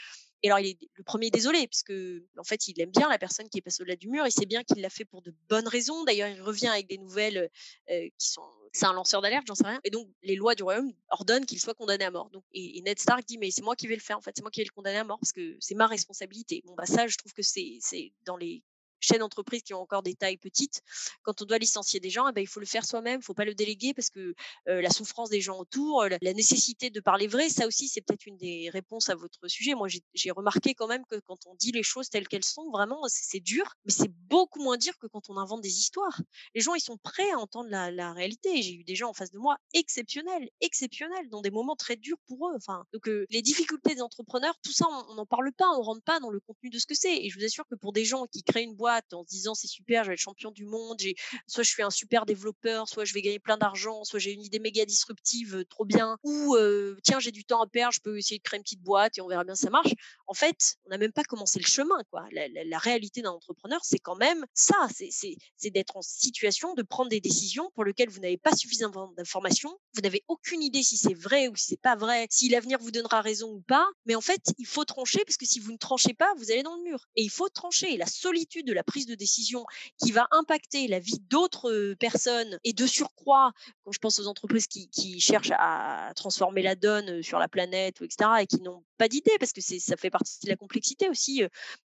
[0.42, 1.92] Et alors, il est le premier désolé, puisque
[2.38, 4.26] en fait, il aime bien la personne qui est passée au-delà du mur.
[4.26, 6.04] Il sait bien qu'il l'a fait pour de bonnes raisons.
[6.04, 7.50] D'ailleurs, il revient avec des nouvelles
[7.86, 8.42] qui sont.
[8.72, 9.80] C'est un lanceur d'alerte, j'en sais rien.
[9.82, 12.30] Et donc, les lois du royaume ordonnent qu'il soit condamné à mort.
[12.30, 14.42] Donc, et, Ned Stark dit Mais c'est moi qui vais le faire, en fait, c'est
[14.42, 16.62] moi qui vais le condamner à mort, parce que c'est ma responsabilité.
[16.64, 17.80] Bon, bah, ça, je trouve que c'est
[18.24, 18.62] dans les
[19.00, 20.82] chaînes d'entreprise qui ont encore des tailles petites,
[21.22, 23.24] quand on doit licencier des gens, eh ben, il faut le faire soi-même, il ne
[23.24, 24.34] faut pas le déléguer parce que
[24.66, 28.36] la souffrance des gens autour, la, nécessité de parler vrai, ça aussi, c'est peut-être une
[28.36, 29.74] des réponses à votre sujet.
[29.74, 33.02] Moi, j'ai remarqué quand même que quand on dit les choses telles qu'elles sont, vraiment,
[33.08, 36.20] c'est dur, mais c'est beaucoup moins dur que quand on invente des histoires.
[36.54, 38.62] Les gens, ils sont prêts à entendre la, réalité.
[38.62, 42.18] J'ai eu des gens en face de moi exceptionnels, exceptionnels, dans des moments très durs
[42.26, 42.54] pour eux.
[42.56, 46.20] Enfin, donc, les difficultés des entrepreneurs, tout ça, on n'en parle pas, on rentre pas
[46.20, 47.16] dans le contenu de ce que c'est.
[47.16, 49.54] Et je vous assure que pour des gens qui créent une boîte, en se disant
[49.54, 51.00] c'est super, je vais être champion du monde,
[51.46, 54.42] soit je suis un super développeur, soit je vais gagner plein d'argent, soit j'ai une
[54.42, 56.56] idée méga disruptive, trop bien, ou
[57.02, 59.20] tiens j'ai du temps à perdre, je peux essayer de créer une petite boîte et
[59.20, 59.92] on verra bien si ça marche.
[60.26, 62.02] En fait, on n'a même pas commencé le chemin.
[62.10, 62.26] Quoi.
[62.32, 67.20] La, réalité d'un entrepreneur, c'est quand même ça, c'est d'être en situation de prendre des
[67.20, 71.48] décisions pour lesquelles vous n'avez pas suffisamment d'informations, vous n'avez aucune idée si c'est vrai
[71.48, 73.86] ou si c'est pas vrai, si l'avenir vous donnera raison ou pas.
[74.06, 76.62] Mais en fait, il faut trancher parce que si vous ne tranchez pas, vous allez
[76.62, 77.06] dans le mur.
[77.16, 77.96] Et il faut trancher.
[77.96, 79.64] La solitude de la prise de décision
[79.98, 83.52] qui va impacter la vie d'autres personnes et de surcroît,
[83.84, 88.30] quand je pense aux entreprises qui, cherchent à transformer la donne sur la planète, etc.,
[88.40, 91.42] et qui n'ont pas d'idée, parce que ça fait partie de la complexité aussi.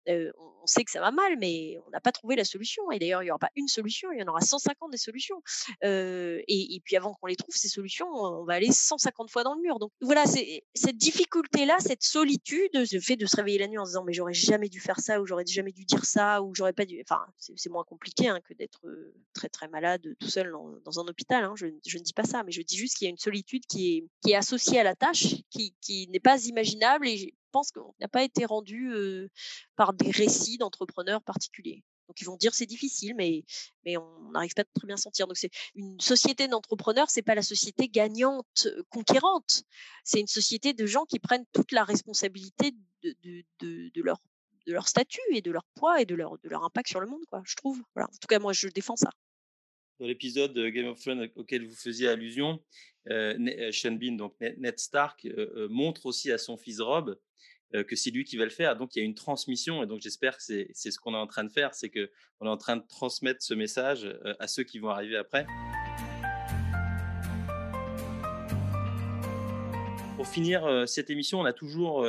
[0.08, 2.89] on sait que ça va mal, mais on n'a pas trouvé la solution.
[2.91, 5.43] Et d'ailleurs, il n'y aura pas une solution, il y en aura 150 des solutions.
[5.84, 9.62] et, puis avant qu'on les trouve, ces solutions, on va aller 150 fois dans le
[9.62, 9.78] mur.
[9.78, 13.91] Donc voilà, cette difficulté-là, cette solitude, le fait de se réveiller la nuit en se
[13.91, 16.73] disant mais j'aurais jamais dû faire ça, ou j'aurais jamais dû dire ça, ou j'aurais
[16.73, 16.99] pas dû.
[17.08, 18.82] Enfin, c'est moins compliqué hein, que d'être
[19.34, 20.52] très très malade tout seul
[20.84, 21.43] dans, un hôpital.
[21.43, 21.54] Hein.
[21.56, 23.97] Je, ne dis pas ça, mais je dis juste qu'il y a une solitude qui
[23.97, 27.71] est, qui est associée à la tâche, qui, qui n'est pas imaginable et je pense
[27.71, 28.91] qu'on n'a pas été rendu
[29.75, 31.83] par des récits d'entrepreneurs particuliers.
[32.07, 33.43] Donc ils vont dire c'est difficile, mais,
[33.97, 35.27] on n'arrive pas à très bien sentir.
[35.27, 39.63] Donc c'est une société d'entrepreneurs, c'est pas la société gagnante, conquérante.
[40.03, 44.01] C'est une société de gens qui prennent toute la responsabilité de,
[44.67, 47.81] leur statut et de leur poids et de leur, impact sur le monde, je trouve.
[47.95, 49.09] En tout cas, moi, je défends ça.
[49.99, 52.60] Dans l'épisode Game of Thrones auquel vous faisiez allusion,
[53.10, 57.17] euh, euh Sean Bean, donc Ned Stark, euh, euh, montre aussi à son fils Rob
[57.88, 58.77] que c'est lui qui va le faire.
[58.77, 61.25] Donc il y a une transmission et donc j'espère que c'est ce qu'on est en
[61.25, 64.62] train de faire, c'est que on est en train de transmettre ce message à ceux
[64.62, 65.47] qui vont arriver après.
[70.15, 72.08] Pour finir cette émission, on a toujours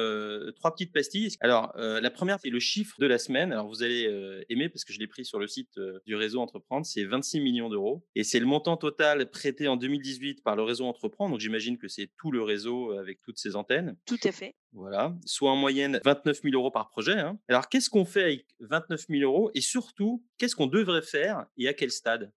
[0.55, 1.35] trois petites pastilles.
[1.40, 3.53] Alors, la première, c'est le chiffre de la semaine.
[3.53, 6.87] Alors, vous allez aimer parce que je l'ai pris sur le site du réseau Entreprendre.
[6.87, 8.07] C'est 26 millions d'euros.
[8.14, 11.33] Et c'est le montant total prêté en 2018 par le réseau Entreprendre.
[11.33, 13.97] Donc, j'imagine que c'est tout le réseau avec toutes ses antennes.
[14.07, 14.55] Tout à fait.
[14.73, 15.17] Voilà.
[15.25, 17.19] Soit en moyenne 29 000 euros par projet.
[17.19, 17.38] Hein.
[17.49, 19.51] Alors, qu'est-ce qu'on fait avec 29 000 euros?
[19.55, 22.33] Et surtout, qu'est-ce qu'on devrait faire et à quel stade?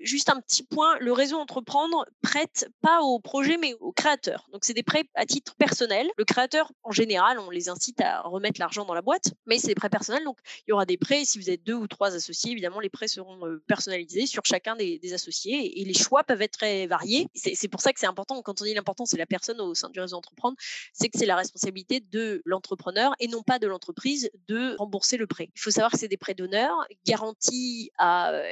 [0.00, 4.48] Juste un petit point, le réseau entreprendre prête pas aux projets mais aux créateurs.
[4.52, 6.08] Donc c'est des prêts à titre personnel.
[6.16, 9.68] Le créateur, en général, on les incite à remettre l'argent dans la boîte, mais c'est
[9.68, 10.24] des prêts personnels.
[10.24, 11.24] Donc il y aura des prêts.
[11.24, 14.76] Si vous êtes deux ou trois associés, évidemment, les prêts seront euh, personnalisés sur chacun
[14.76, 17.26] des, associés et les choix peuvent être très variés.
[17.34, 18.40] C'est pour ça que c'est important.
[18.42, 20.56] Quand on dit l'important, c'est la personne au sein du réseau entreprendre,
[20.92, 25.26] c'est que c'est la responsabilité de l'entrepreneur et non pas de l'entreprise de rembourser le
[25.26, 25.50] prêt.
[25.56, 26.70] Il faut savoir que c'est des prêts d'honneur
[27.04, 28.44] garantis à euh,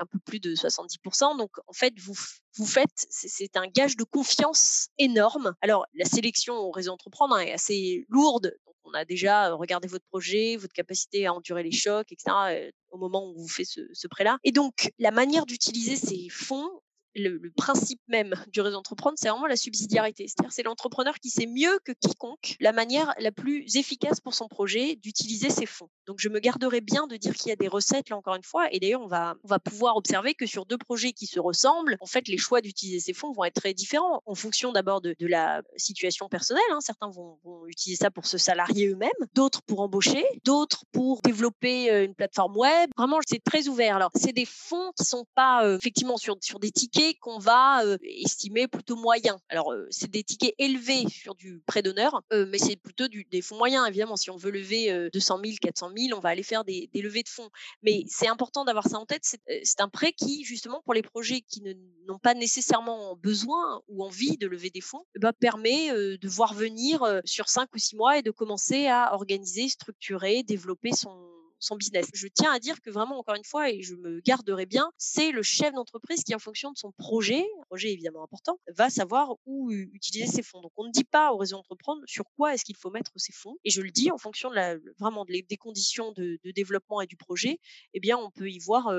[0.00, 0.87] un peu plus de 70
[1.36, 2.14] donc, en fait, vous,
[2.56, 5.54] vous faites, c'est un gage de confiance énorme.
[5.60, 8.56] Alors, la sélection au réseau entreprendre hein, est assez lourde.
[8.84, 13.30] on a déjà regardé votre projet, votre capacité à endurer les chocs, etc., au moment
[13.30, 14.38] où vous faites ce, ce prêt-là.
[14.44, 16.70] Et donc, la manière d'utiliser ces fonds,
[17.14, 20.26] le, principe même du réseau entreprendre, c'est vraiment la subsidiarité.
[20.28, 24.48] C'est-à-dire c'est l'entrepreneur qui sait mieux que quiconque la manière la plus efficace pour son
[24.48, 25.88] projet d'utiliser ses fonds.
[26.06, 28.44] Donc je me garderai bien de dire qu'il y a des recettes là encore une
[28.44, 28.68] fois.
[28.72, 31.96] Et d'ailleurs on va on va pouvoir observer que sur deux projets qui se ressemblent,
[32.00, 35.14] en fait les choix d'utiliser ces fonds vont être très différents en fonction d'abord de,
[35.20, 36.62] la situation personnelle.
[36.70, 36.80] Hein.
[36.80, 42.04] Certains vont, utiliser ça pour se salarier eux-mêmes, d'autres pour embaucher, d'autres pour développer euh,
[42.04, 42.90] une plateforme web.
[42.96, 43.96] Vraiment c'est très ouvert.
[43.96, 47.82] Alors c'est des fonds qui sont pas euh, effectivement sur sur des tickets qu'on va
[48.02, 49.38] estimer plutôt moyens.
[49.48, 53.86] Alors, c'est des tickets élevés sur du prêt d'honneur, mais c'est plutôt des fonds moyens,
[53.88, 54.16] évidemment.
[54.16, 57.28] Si on veut lever 200 000, 400 000, on va aller faire des, levées de
[57.28, 57.48] fonds.
[57.82, 59.22] Mais c'est important d'avoir ça en tête.
[59.62, 61.62] C'est un prêt qui, justement, pour les projets qui
[62.06, 66.54] n'ont pas nécessairement besoin ou envie de lever des fonds, eh ben, permet de voir
[66.54, 71.76] venir sur 5 ou 6 mois et de commencer à organiser, structurer, développer son son
[71.76, 72.06] business.
[72.14, 75.32] Je tiens à dire que vraiment, encore une fois, et je me garderai bien, c'est
[75.32, 79.70] le chef d'entreprise qui, en fonction de son projet, projet évidemment important, va savoir où
[79.70, 80.60] utiliser ses fonds.
[80.60, 83.32] Donc, on ne dit pas au réseau d'entreprendre sur quoi est-ce qu'il faut mettre ses
[83.32, 83.56] fonds.
[83.64, 87.16] Et je le dis en fonction de la, vraiment des conditions de, développement et du
[87.16, 87.58] projet,
[87.94, 88.92] eh bien, on peut y voir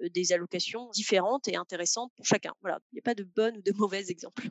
[0.00, 2.52] des allocations différentes et intéressantes pour chacun.
[2.60, 4.48] Voilà, il n'y a pas de bon ou de mauvais exemples.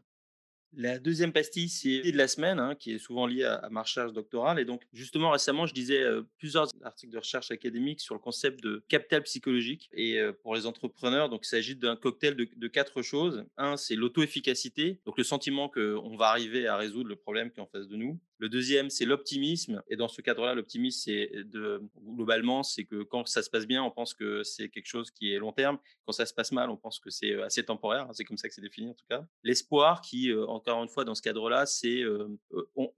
[0.76, 4.14] La deuxième pastille, c'est de la semaine, hein, qui est souvent liée à, ma recherche
[4.14, 4.60] doctorale.
[4.60, 6.04] Et donc, justement, récemment, je disais
[6.38, 9.90] plusieurs articles de recherche académique sur le concept de capital psychologique.
[9.94, 13.46] Et pour les entrepreneurs, donc, il s'agit d'un cocktail de, quatre choses.
[13.58, 17.64] Un, c'est l'auto-efficacité, donc le sentiment qu'on va arriver à résoudre le problème qui est
[17.64, 18.20] en face de nous.
[18.40, 19.82] Le deuxième, c'est l'optimisme.
[19.88, 23.84] Et dans ce cadre-là, l'optimisme, c'est de, globalement, c'est que quand ça se passe bien,
[23.84, 25.78] on pense que c'est quelque chose qui est long terme.
[26.06, 28.08] Quand ça se passe mal, on pense que c'est assez temporaire.
[28.10, 29.26] Hein, c'est comme ça que c'est défini, en tout cas.
[29.44, 32.04] L'espoir, qui, encore une fois, dans ce cadre-là, c'est,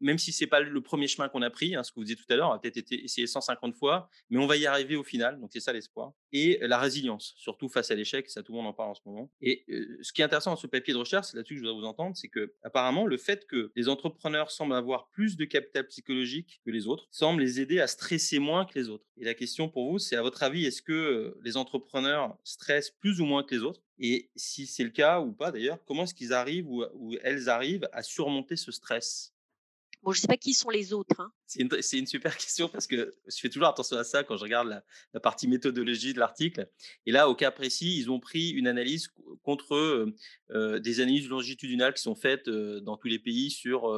[0.02, 2.16] même si c'est pas le premier chemin qu'on a pris, hein, ce que vous disiez
[2.16, 5.04] tout à l'heure, a peut-être été essayé 150 fois, mais on va y arriver au
[5.04, 5.40] final.
[5.40, 6.14] Donc, c'est ça l'espoir.
[6.32, 8.30] Et la résilience, surtout face à l'échec.
[8.30, 9.32] Ça, tout le monde en parle en ce moment.
[9.42, 9.66] Et
[10.02, 11.88] ce qui est intéressant dans ce papier de recherche, c'est là-dessus que je voudrais vous
[11.88, 16.62] entendre, c'est que, apparemment, le fait que les entrepreneurs semblent avoir plus de capital psychologique
[16.64, 19.06] que les autres, semble les aider à stresser moins que les autres.
[19.18, 23.20] Et la question pour vous, c'est à votre avis, est-ce que les entrepreneurs stressent plus
[23.20, 23.82] ou moins que les autres?
[24.00, 27.88] Et si c'est le cas ou pas d'ailleurs, comment est-ce qu'ils arrivent ou elles arrivent
[27.92, 29.35] à surmonter ce stress?
[30.06, 31.20] Bon, je ne sais pas qui sont les autres.
[31.20, 31.32] Hein.
[31.48, 34.84] C'est une, super question parce que je fais toujours attention à ça quand je regarde
[35.14, 36.70] la, partie méthodologie de l'article.
[37.08, 39.10] Et là, au cas précis, ils ont pris une analyse
[39.42, 40.06] contre
[40.54, 43.92] des analyses longitudinales qui sont faites dans tous les pays sur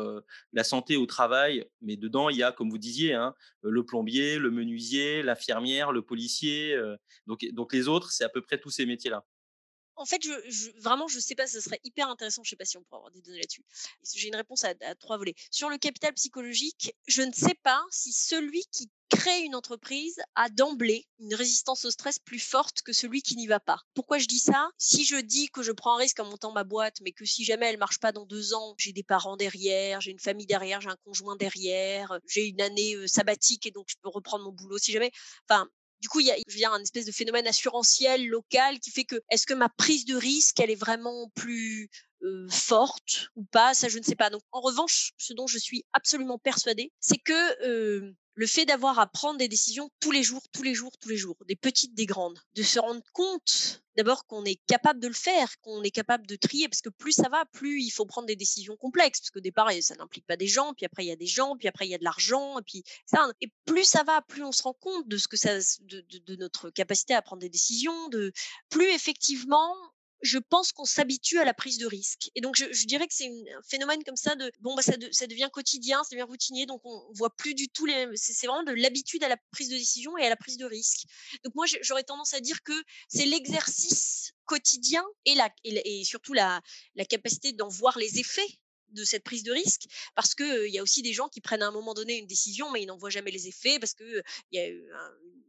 [0.54, 1.66] la santé au travail.
[1.82, 6.04] Mais dedans, il y a, comme vous disiez, hein, le plombier, le menuisier, l'infirmière, le
[6.04, 6.80] policier.
[7.26, 9.26] donc, donc les autres, c'est à peu près tous ces métiers-là
[9.98, 12.44] en fait, je, vraiment, je ne sais pas, ce serait hyper intéressant.
[12.44, 13.64] Je ne sais pas si on pourrait avoir des données là-dessus.
[14.16, 15.36] J'ai une réponse à, trois volets.
[15.52, 20.50] Sur le capital psychologique, je ne sais pas si celui qui crée une entreprise a
[20.50, 23.80] d'emblée une résistance au stress plus forte que celui qui n'y va pas.
[23.94, 24.70] Pourquoi je dis ça?
[24.78, 27.46] Si je dis que je prends un risque en montant ma boîte, mais que si
[27.46, 30.82] jamais elle marche pas dans deux ans, j'ai des parents derrière, j'ai une famille derrière,
[30.82, 34.52] j'ai un conjoint derrière, j'ai une année euh, sabbatique et donc je peux reprendre mon
[34.52, 35.12] boulot si jamais.
[35.50, 35.70] Enfin,
[36.02, 39.46] du coup, il y a un espèce de phénomène assurantiel local qui fait que est-ce
[39.46, 41.90] que ma prise de risque, elle est vraiment plus
[42.50, 43.74] forte ou pas?
[43.74, 44.30] Ça, je ne sais pas.
[44.30, 49.08] Donc, en revanche, ce dont je suis absolument persuadée, c'est que le fait d'avoir à
[49.08, 52.06] prendre des décisions tous les jours, tous les jours, tous les jours, des petites, des
[52.06, 56.28] grandes, de se rendre compte d'abord qu'on est capable de le faire, qu'on est capable
[56.28, 59.32] de trier, parce que plus ça va, plus il faut prendre des décisions complexes, parce
[59.32, 61.68] qu'au départ, ça n'implique pas des gens, puis après il y a des gens, puis
[61.68, 64.52] après il y a de l'argent, et puis ça, et plus ça va, plus on
[64.52, 65.36] se rend compte de ce que
[65.88, 68.32] de notre capacité à prendre des décisions, de
[68.70, 69.74] plus effectivement
[70.22, 72.30] je pense qu'on s'habitue à la prise de risque.
[72.36, 75.50] Et donc, je, dirais que c'est un phénomène comme ça de, bon, bah, ça, devient
[75.52, 79.24] quotidien, ça devient routinier, donc on, voit plus du tout les C'est vraiment de l'habitude
[79.24, 81.06] à la prise de décision et à la prise de risque.
[81.44, 82.74] Donc, moi, j'aurais tendance à dire que
[83.10, 86.62] c'est l'exercice quotidien et, la, et, surtout la
[87.10, 88.60] capacité d'en voir les effets
[88.98, 89.84] de cette prise de risque
[90.16, 92.28] parce que il y a aussi des gens qui prennent à un moment donné une
[92.28, 94.84] décision mais ils n'en voient jamais les effets parce que il y a une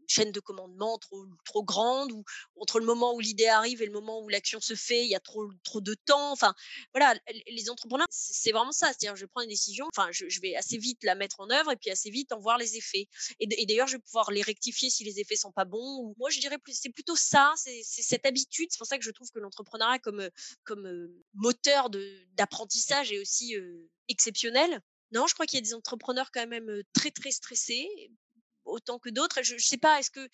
[0.08, 2.24] chaîne de commandement trop trop grande ou
[2.56, 5.14] entre le moment où l'idée arrive et le moment où l'action se fait il y
[5.14, 6.54] a trop trop de temps enfin
[6.94, 7.14] voilà
[7.46, 11.04] les entrepreneurs c'est vraiment ça c'est-à-dire je prends une décision enfin je, vais assez vite
[11.04, 13.08] la mettre en œuvre et puis assez vite en voir les effets
[13.40, 16.40] et, d'ailleurs je vais pouvoir les rectifier si les effets sont pas bons moi je
[16.40, 19.98] dirais c'est plutôt ça c'est cette habitude c'est pour ça que je trouve que l'entrepreneuriat
[19.98, 20.28] comme
[20.64, 21.90] comme moteur
[22.34, 23.37] d'apprentissage est aussi
[24.08, 24.80] exceptionnel.
[25.12, 27.88] Non, je crois qu'il y a des entrepreneurs quand même très très stressés,
[28.64, 29.42] autant que d'autres.
[29.42, 30.28] Je ne sais pas, est-ce que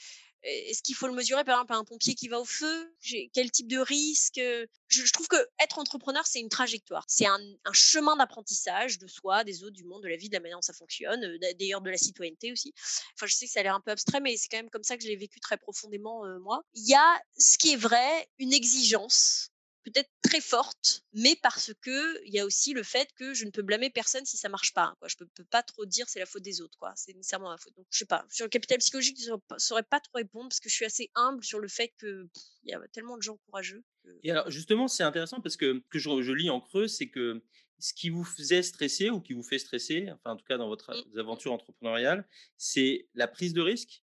[0.45, 2.95] est-ce qu'il faut le mesurer par exemple un pompier qui va au feu?
[3.33, 4.41] Quel type de risque
[4.89, 7.05] je, trouve que être entrepreneur, c'est une trajectoire.
[7.09, 7.41] C'est un,
[7.73, 10.63] chemin d'apprentissage de soi, des autres, du monde, de la vie, de la manière dont
[10.63, 12.75] ça fonctionne, d'ailleurs de la citoyenneté aussi.
[13.15, 14.85] Enfin, je sais que ça a l'air un peu abstrait, mais c'est quand même comme
[14.85, 16.63] ça que je l'ai vécu très profondément, moi.
[16.75, 19.51] Il y a, ce qui est vrai, une exigence
[19.85, 23.51] peut-être très forte, mais parce que il y a aussi le fait que je ne
[23.51, 24.95] peux blâmer personne si ça marche pas.
[24.99, 25.09] Quoi.
[25.09, 26.77] Je peux, peux pas trop dire c'est la faute des autres.
[26.79, 26.93] Quoi.
[26.97, 27.75] C'est nécessairement ma faute.
[27.77, 28.27] Donc je sais pas.
[28.31, 31.11] Sur le capital psychologique, je ne saurais pas trop répondre parce que je suis assez
[31.15, 32.29] humble sur le fait que
[32.65, 33.85] il y a tellement de gens courageux.
[34.23, 37.43] Et alors justement, c'est intéressant parce que que je, je lis en creux, c'est que
[37.79, 40.69] ce qui vous faisait stresser ou qui vous fait stresser, enfin en tout cas dans
[40.69, 41.19] votre mmh.
[41.19, 44.04] aventure entrepreneuriale, c'est la prise de risque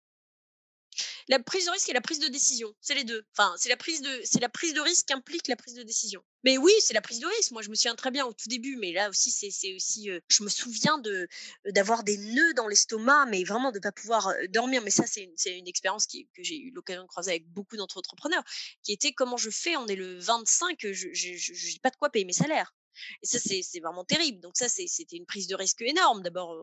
[1.28, 3.26] La prise de risque et la prise de décision, c'est les deux.
[3.38, 5.84] Enfin, c'est la prise de, c'est la prise de risque qui implique la prise de
[5.84, 6.24] décision.
[6.44, 7.52] Mais oui, c'est la prise de risque.
[7.52, 10.20] Moi, je me souviens très bien au tout début, mais là aussi, c'est, aussi, euh,
[10.28, 11.28] je me souviens de
[11.66, 14.82] d'avoir des nœuds dans l'estomac, mais vraiment de pas pouvoir euh, dormir.
[14.84, 18.44] Mais ça, c'est une, une expérience que j'ai eu l'occasion de croiser avec beaucoup d'entrepreneurs,
[18.84, 19.76] qui était comment je fais.
[19.78, 22.74] On est le 25, je n'ai pas de quoi payer mes salaires.
[23.22, 24.40] Et ça, c'est vraiment terrible.
[24.40, 26.22] Donc ça, c'était une prise de risque énorme.
[26.22, 26.56] D'abord,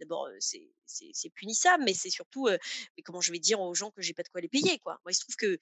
[0.00, 4.14] d'abord, c'est punissable, mais c'est surtout, mais comment je vais dire aux gens que j'ai
[4.14, 4.98] pas de quoi les payer, quoi.
[5.04, 5.58] Moi, il se trouve que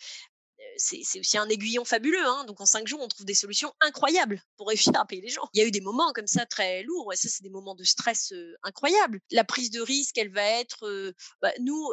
[0.76, 2.24] c'est aussi un aiguillon fabuleux.
[2.24, 2.44] Hein.
[2.46, 5.48] Donc en cinq jours, on trouve des solutions incroyables pour réussir à payer les gens.
[5.52, 7.12] Il y a eu des moments comme ça très lourds.
[7.12, 9.20] Et ça, c'est des moments de stress incroyables.
[9.30, 11.90] La prise de risque, elle va être, bah, nous,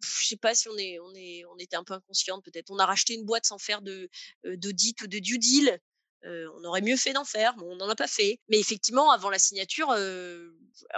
[0.00, 2.70] je sais pas si on est, on est, on était un peu inconsciente peut-être.
[2.70, 4.08] On a racheté une boîte sans faire de
[4.44, 5.78] d'audit ou de due deal
[6.24, 8.38] on aurait mieux fait d'en faire, mais on n'en a pas fait.
[8.48, 9.94] Mais effectivement, avant la signature,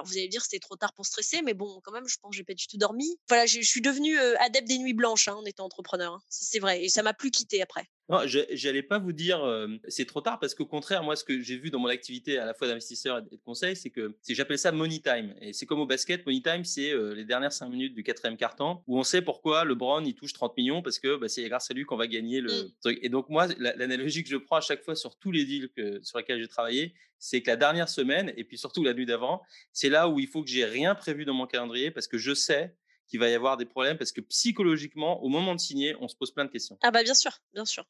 [0.05, 2.37] vous allez dire c'était trop tard pour stresser, mais bon, quand même, je pense que
[2.37, 3.19] j'ai pas du tout dormi.
[3.29, 6.15] Voilà, je, suis devenue adepte des nuits blanches hein, en étant entrepreneur.
[6.15, 6.23] Hein.
[6.29, 7.89] C'est vrai, et ça m'a plus quitté après.
[8.09, 9.41] Non, je n'allais pas vous dire
[9.89, 12.45] c'est trop tard parce qu'au contraire, moi, ce que j'ai vu dans mon activité à
[12.45, 15.35] la fois d'investisseur et de conseil, c'est que j'appelle ça money time.
[15.41, 18.83] Et c'est comme au basket, money time, c'est les dernières cinq minutes du quatrième quart-temps
[18.87, 21.75] où on sait pourquoi LeBron il touche 30 millions parce que bah, c'est grâce à
[21.75, 22.73] lui qu'on va gagner le mmh.
[22.81, 22.99] truc.
[23.03, 26.03] Et donc moi, l'analogie que je prends à chaque fois sur tous les deals que,
[26.03, 29.43] sur lesquels j'ai travaillé, c'est que la dernière semaine et puis surtout la nuit d'avant,
[29.73, 32.35] c'est là où il faut que j'ai rien prévu dans mon calendrier parce que je
[32.35, 32.75] sais
[33.07, 36.17] qu'il va y avoir des problèmes parce que psychologiquement, au moment de signer, on se
[36.17, 36.77] pose plein de questions.
[36.83, 37.89] Ah bah bien sûr, bien sûr,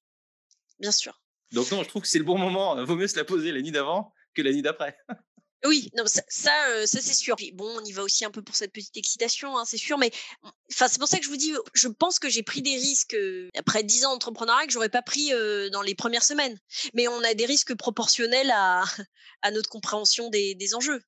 [0.78, 1.22] bien sûr.
[1.50, 2.84] Donc non, je trouve que c'est le bon moment.
[2.84, 4.98] Vaut mieux se la poser la nuit d'avant que la nuit d'après.
[5.64, 7.36] Oui, non, ça, ça, c'est sûr.
[7.54, 9.96] bon, on y va aussi un peu pour cette petite excitation, hein, c'est sûr.
[9.96, 10.10] Mais
[10.72, 13.16] enfin, c'est pour ça que je vous dis, je pense que j'ai pris des risques
[13.56, 15.30] après dix ans d'entrepreneuriat que j'aurais pas pris
[15.70, 16.58] dans les premières semaines.
[16.94, 18.82] Mais on a des risques proportionnels à,
[19.52, 21.00] notre compréhension des, enjeux.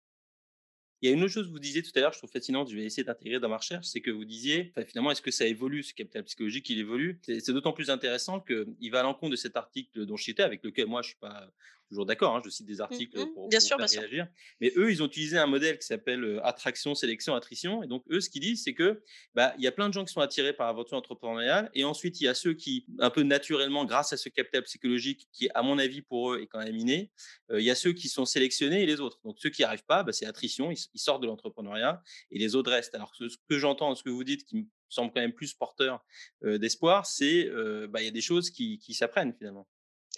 [1.02, 2.70] Il y a une autre chose que vous disiez tout à l'heure, je trouve fascinante,
[2.70, 5.44] je vais essayer d'intégrer dans ma recherche, c'est que vous disiez, finalement, est-ce que ça
[5.44, 7.20] évolue, ce capital psychologique, il évolue?
[7.22, 10.64] C'est d'autant plus intéressant qu'il va à l'encontre de cet article dont je citais, avec
[10.64, 11.50] lequel moi, je suis pas
[11.94, 14.26] toujours d'accord, hein, je cite des mmh articles pour, bien sûr, faire réagir.
[14.60, 17.82] Mais eux, ils ont utilisé un modèle qui s'appelle attraction, sélection, attrition.
[17.82, 19.02] Et donc, eux, ce qu'ils disent, c'est que
[19.34, 21.70] bah, il y a plein de gens qui sont attirés par l'aventure entrepreneuriale.
[21.74, 25.28] Et ensuite, il y a ceux qui, un peu naturellement, grâce à ce capital psychologique,
[25.32, 27.10] qui, à mon avis, pour eux, est quand même inné,
[27.52, 29.20] il y a ceux qui sont sélectionnés et les autres.
[29.24, 32.56] Donc, ceux qui n'y arrivent pas, bah, c'est attrition, ils, sortent de l'entrepreneuriat et les
[32.56, 32.94] autres restent.
[32.94, 36.04] Alors, ce, que j'entends, ce que vous dites, qui me semble quand même plus porteur
[36.42, 37.48] d'espoir, c'est
[37.88, 39.68] bah, il y a des choses qui s'apprennent finalement.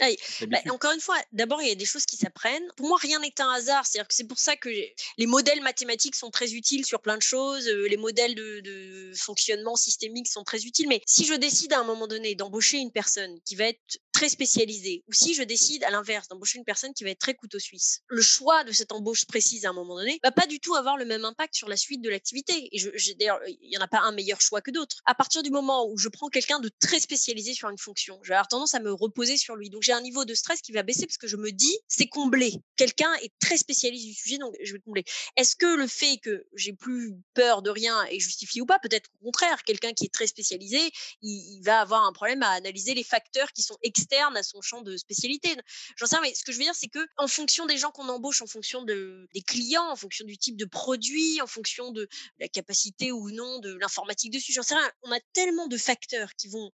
[0.01, 2.67] Bah, encore une fois, d'abord, il y a des choses qui s'apprennent.
[2.77, 3.87] Pour moi, rien n'est un hasard.
[3.87, 7.23] C'est-à-dire que c'est pour ça que les modèles mathématiques sont très utiles sur plein de
[7.23, 7.67] choses.
[7.67, 10.89] les modèles de, fonctionnement systémique sont très utiles.
[10.89, 14.31] Mais si je décide à un moment donné d'embaucher une personne qui va être très
[14.31, 17.59] spécialisée, ou si je décide à l'inverse d'embaucher une personne qui va être très couteau
[17.59, 20.75] suisse, le choix de cette embauche précise à un moment donné va pas du tout
[20.75, 22.67] avoir le même impact sur la suite de l'activité.
[22.73, 25.03] Et je, d'ailleurs, il y en a pas un meilleur choix que d'autres.
[25.05, 28.31] À partir du moment où je prends quelqu'un de très spécialisé sur une fonction, je
[28.31, 29.69] vais avoir tendance à me reposer sur lui.
[29.69, 32.07] Donc j'ai un niveau de stress qui va baisser parce que je me dis, c'est
[32.07, 32.55] comblé.
[32.77, 35.05] Quelqu'un est très spécialiste du sujet, donc je vais combler.
[35.37, 38.79] Est-ce que le fait que j'ai plus peur de rien est justifié ou pas?
[38.79, 40.81] Peut-être au contraire, quelqu'un qui est très spécialisé,
[41.21, 44.83] il, va avoir un problème à analyser les facteurs qui sont externes à son champ
[44.83, 45.55] de spécialité.
[45.97, 47.91] J'en sais rien, mais ce que je veux dire, c'est que en fonction des gens
[47.91, 51.93] qu'on embauche, en fonction de, des clients, en fonction du type de produit, en fonction
[51.93, 55.77] de la capacité ou non de l'informatique dessus, j'en sais rien, on a tellement de
[55.77, 56.71] facteurs qui vont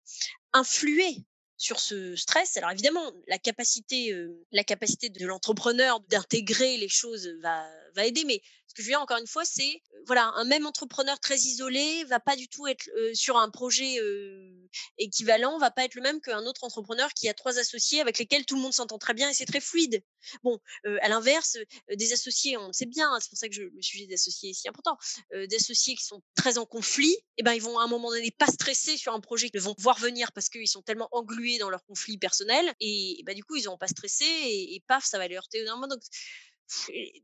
[0.53, 1.17] influer
[1.57, 2.57] sur ce stress.
[2.57, 4.15] Alors évidemment, la capacité,
[4.51, 7.65] la capacité de l'entrepreneur d'intégrer les choses va,
[7.95, 10.67] va aider, mais ce que je veux dire encore une fois, c'est voilà, un même
[10.67, 13.99] entrepreneur très isolé va pas du tout être sur un projet
[14.99, 18.47] équivalent, va pas être le même qu'un autre entrepreneur qui a trois associés avec lesquels
[18.47, 20.03] tout le monde s'entend très bien et c'est très fluide.
[20.43, 21.59] Bon, à l'inverse,
[21.95, 24.51] des associés, on le sait bien, hein, c'est pour ça que le sujet des associés
[24.51, 24.97] est si important,
[25.33, 28.31] des associés qui sont très en conflit, eh ben ils vont à un moment donné
[28.31, 31.71] pas stresser sur un projet qu'ils vont voir venir parce qu'ils sont tellement englués dans
[31.71, 35.29] leur conflit personnel et, bah, du coup ils vont pas stressé et, paf ça va
[35.29, 35.65] les heurter.
[35.65, 36.03] Donc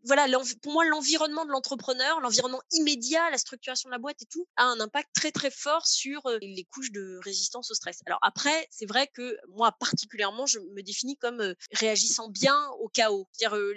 [0.05, 0.27] voilà,
[0.63, 4.65] pour moi, l'environnement de l'entrepreneur, l'environnement immédiat, la structuration de la boîte et tout, a
[4.65, 8.01] un impact très très fort sur euh, les couches de résistance au stress.
[8.07, 12.89] Alors après, c'est vrai que moi particulièrement, je me définis comme euh, réagissant bien au
[12.89, 13.29] chaos.
[13.33, 13.75] C'est-à-dire, euh,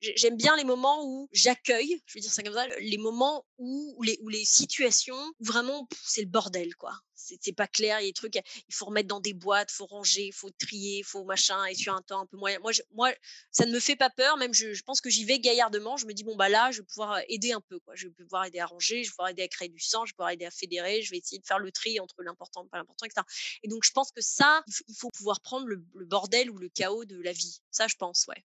[0.00, 4.02] j'aime bien les moments où j'accueille, je veux dire ça comme ça, les moments où,
[4.02, 6.92] les, situations vraiment c'est le bordel, quoi
[7.40, 9.74] c'est pas clair, il y a des trucs, il faut remettre dans des boîtes, il
[9.74, 12.58] faut ranger, il faut trier, il faut machin, et sur un temps un peu moyen.
[12.60, 13.12] Moi, moi,
[13.50, 15.96] ça ne me fait pas peur, même je, pense que j'y vais gaillardement.
[15.96, 17.94] Je me dis, bon, bah là, je vais pouvoir aider un peu, quoi.
[17.94, 20.12] Je vais pouvoir aider à ranger, je vais pouvoir aider à créer du sang, je
[20.12, 22.68] vais pouvoir aider à fédérer, je vais essayer de faire le tri entre l'important et
[22.68, 23.22] pas l'important, etc.
[23.62, 27.04] Et donc, je pense que ça, il faut pouvoir prendre le, bordel ou le chaos
[27.04, 27.60] de la vie.
[27.70, 28.44] Ça, je pense, ouais.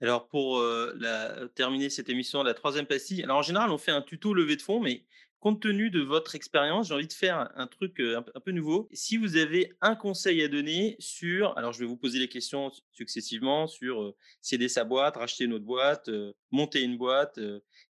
[0.00, 4.02] Alors, pour la, terminer cette émission, la troisième pastille, alors en général, on fait un
[4.02, 5.04] tuto levée de fond, mais
[5.40, 8.88] compte tenu de votre expérience, j'ai envie de faire un, truc un, peu nouveau.
[8.92, 12.72] Si vous avez un conseil à donner sur, alors je vais vous poser les questions
[12.92, 16.10] successivement sur céder sa boîte, racheter une autre boîte,
[16.50, 17.38] monter une boîte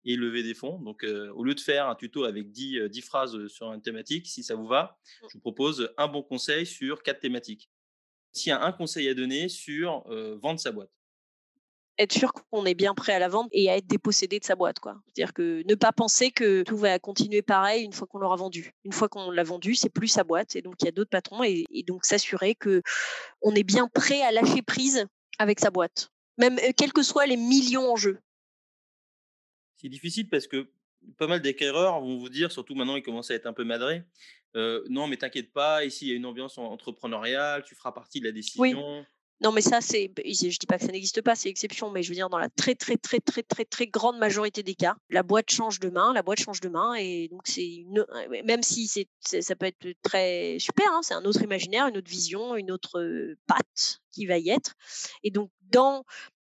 [0.04, 0.78] et lever des fonds.
[0.80, 4.42] Donc, au lieu de faire un tuto avec 10, 10 phrases sur une thématique, si
[4.42, 5.26] ça vous va, mmh.
[5.30, 7.70] je vous propose un bon conseil sur quatre thématiques.
[8.32, 10.04] S'il y a un conseil à donner sur
[10.40, 10.90] vendre sa boîte
[11.98, 14.56] être sûr qu'on est bien prêt à la vendre et à être dépossédé de sa
[14.56, 14.80] boîte.
[14.80, 15.00] quoi.
[15.06, 18.72] C'est-à-dire que ne pas penser que tout va continuer pareil une fois qu'on l'aura vendu.
[18.84, 21.10] Une fois qu'on l'a vendu, c'est plus sa boîte et donc il y a d'autres
[21.10, 22.82] patrons et, donc s'assurer que
[23.42, 25.06] on est bien prêt à lâcher prise
[25.38, 28.18] avec sa boîte, même euh, quels que soient les millions en jeu.
[29.76, 30.68] C'est difficile parce que
[31.18, 34.02] pas mal d'acquéreurs vont vous dire, surtout maintenant ils commencent à être un peu madrés,
[34.56, 38.20] euh, non mais t'inquiète pas, ici il y a une ambiance entrepreneuriale, tu feras partie
[38.20, 39.04] de la décision.
[39.40, 42.08] Non, mais ça, c'est, je dis pas que ça n'existe pas, c'est exception, mais je
[42.08, 45.22] veux dire, dans la très, très, très, très, très, très grande majorité des cas, la
[45.22, 48.06] boîte change de main, la boîte change de main, et donc c'est une,
[48.44, 52.10] même si c'est, ça peut être très super, hein, c'est un autre imaginaire, une autre
[52.10, 54.74] vision, une autre patte qui va y être.
[55.24, 56.04] Et donc, dans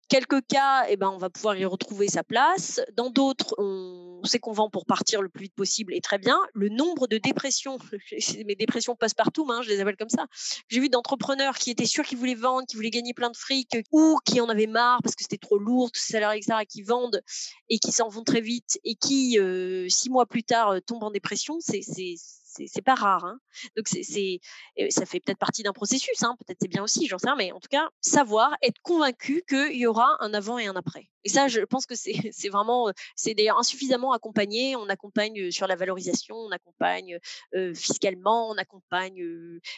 [0.09, 2.81] quelques cas, eh ben, on va pouvoir y retrouver sa place.
[2.95, 6.39] Dans d'autres, on sait qu'on vend pour partir le plus vite possible et très bien.
[6.55, 7.79] Le nombre de dépressions,
[8.47, 10.27] mes dépressions passent partout, hein, je les appelle comme ça.
[10.69, 13.77] J'ai vu d'entrepreneurs qui étaient sûrs qu'ils voulaient vendre, qui voulaient gagner plein de fric
[13.93, 17.23] ou qui en avaient marre parce que c'était trop lourd, tout salaire, etc., qui vendent
[17.69, 21.05] et qui s'en vont très vite et qui, euh, six mois plus tard, euh, tombent
[21.05, 21.59] en dépression.
[21.61, 21.81] C'est
[22.67, 23.25] c'est pas rare.
[23.25, 23.39] Hein.
[23.77, 24.41] Donc c'est,
[24.91, 26.37] ça fait peut-être partie d'un processus, hein.
[26.39, 29.77] peut-être c'est bien aussi, j'en sais rien, mais en tout cas, savoir, être convaincu qu'il
[29.77, 31.09] y aura un avant et un après.
[31.25, 32.13] Et ça, je pense que c'est,
[32.51, 34.77] vraiment, c'est d'ailleurs insuffisamment accompagné.
[34.77, 37.19] On accompagne sur la valorisation, on accompagne
[37.75, 39.25] fiscalement, on accompagne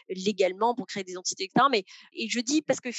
[0.09, 1.67] légalement pour créer des entités, etc.
[1.71, 2.91] Mais et je dis parce que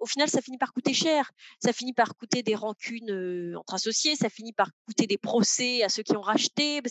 [0.00, 1.30] au final, ça finit par coûter cher.
[1.60, 5.88] Ça finit par coûter des rancunes entre associés, ça finit par coûter des procès à
[5.88, 6.82] ceux qui ont racheté.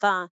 [0.00, 0.28] Enfin,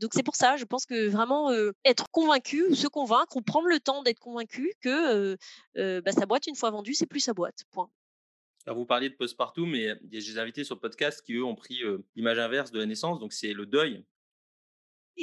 [0.00, 1.50] donc c'est pour ça, je pense que vraiment
[1.84, 5.36] être convaincu, se convaincre ou prendre le temps d'être convaincu que
[5.74, 7.64] bah, sa boîte, une fois vendue, c'est plus sa boîte.
[7.72, 7.90] Point.
[8.66, 11.82] Vous parliez de post-partout, mais a des invités sur le podcast qui, eux, ont pris
[12.16, 14.04] l'image inverse de la naissance, donc c'est le deuil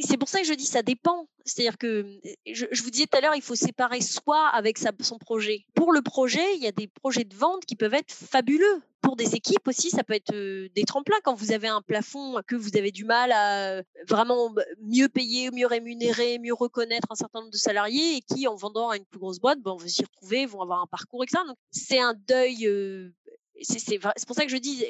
[0.01, 1.27] c'est pour ça que je dis ça dépend.
[1.45, 2.19] C'est-à-dire que
[2.51, 5.65] je, vous disais tout à l'heure, il faut séparer soi avec son projet.
[5.75, 8.81] Pour le projet, il y a des projets de vente qui peuvent être fabuleux.
[9.01, 11.17] Pour des équipes aussi, ça peut être des tremplins.
[11.23, 15.67] Quand vous avez un plafond, que vous avez du mal à vraiment mieux payer, mieux
[15.67, 19.19] rémunérer, mieux reconnaître un certain nombre de salariés et qui, en vendant à une plus
[19.19, 21.43] grosse boîte, vont s'y retrouver, vont avoir un parcours, etc.
[21.45, 22.69] Donc, c'est un deuil.
[23.61, 24.85] c'est pour ça que je dis,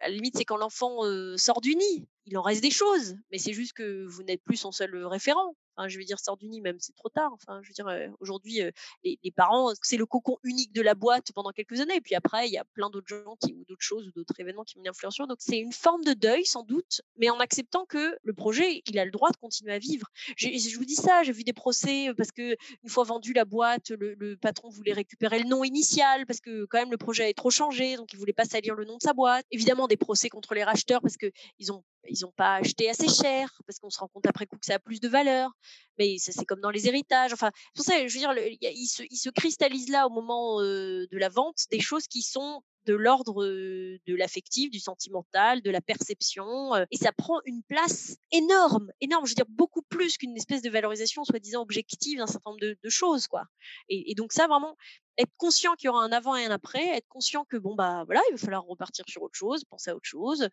[0.00, 0.98] à la limite, c'est quand l'enfant
[1.38, 4.56] sort du nid il en reste des choses, mais c'est juste que vous n'êtes plus
[4.56, 5.54] son seul référent.
[5.88, 7.32] Je veux dire, sort du nid, même c'est trop tard.
[7.32, 8.60] Enfin, je veux dire, aujourd'hui,
[9.02, 11.96] les, parents, c'est le cocon unique de la boîte pendant quelques années.
[11.96, 14.38] Et puis après, il y a plein d'autres gens qui, ou d'autres choses ou d'autres
[14.38, 15.26] événements qui ont une influence sur.
[15.26, 18.98] Donc, c'est une forme de deuil, sans doute, mais en acceptant que le projet, il
[18.98, 20.06] a le droit de continuer à vivre.
[20.36, 23.90] Je, vous dis ça, j'ai vu des procès parce que une fois vendu la boîte,
[23.90, 27.50] le, patron voulait récupérer le nom initial parce que quand même le projet avait trop
[27.50, 29.44] changé, donc il voulait pas salir le nom de sa boîte.
[29.50, 31.82] Évidemment, des procès contre les racheteurs parce que ils ont
[32.14, 34.74] ils n'ont pas acheté assez cher parce qu'on se rend compte après coup que ça
[34.74, 35.50] a plus de valeur.
[35.98, 37.32] Mais c'est comme dans les héritages.
[37.32, 41.28] Enfin, pour ça, je veux dire, se, il, se, cristallise là au moment de la
[41.28, 46.96] vente des choses qui sont de l'ordre de l'affectif, du sentimental, de la perception, et
[46.96, 49.26] ça prend une place énorme, énorme.
[49.26, 52.88] Je veux dire beaucoup plus qu'une espèce de valorisation soi-disant objective d'un certain nombre de,
[52.88, 53.44] choses, quoi.
[53.88, 54.76] Et, donc ça vraiment,
[55.18, 58.04] être conscient qu'il y aura un avant et un après, être conscient que bon bah
[58.06, 60.48] voilà, il va falloir repartir sur autre chose, penser à autre chose,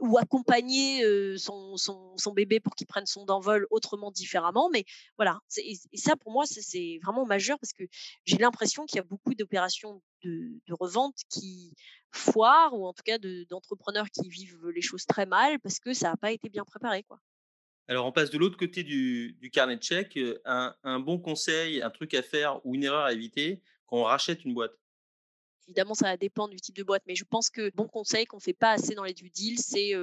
[0.00, 1.02] ou accompagner
[1.38, 4.70] son, son, bébé pour qu'il prenne son envol autrement, différemment.
[4.72, 4.84] Mais
[5.16, 7.84] voilà, et, ça pour moi c'est vraiment majeur parce que
[8.24, 11.74] j'ai l'impression qu'il y a beaucoup d'opérations de, revente qui
[12.10, 16.10] foirent ou en tout cas d'entrepreneurs qui vivent les choses très mal parce que ça
[16.10, 17.18] n'a pas été bien préparé quoi.
[17.88, 20.18] Alors, on passe de l'autre côté du, du, carnet de chèques.
[20.44, 23.60] Un, bon conseil, un truc à faire ou une erreur à éviter
[23.92, 24.72] on rachète une boîte
[25.68, 28.38] Évidemment, ça va dépendre du type de boîte, mais je pense que bon conseil qu'on
[28.38, 29.94] ne fait pas assez dans les due deals, c'est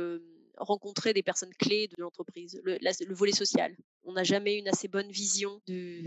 [0.59, 3.75] rencontrer des personnes clés de l'entreprise, le, volet social.
[4.03, 6.03] On n'a jamais une assez bonne vision de,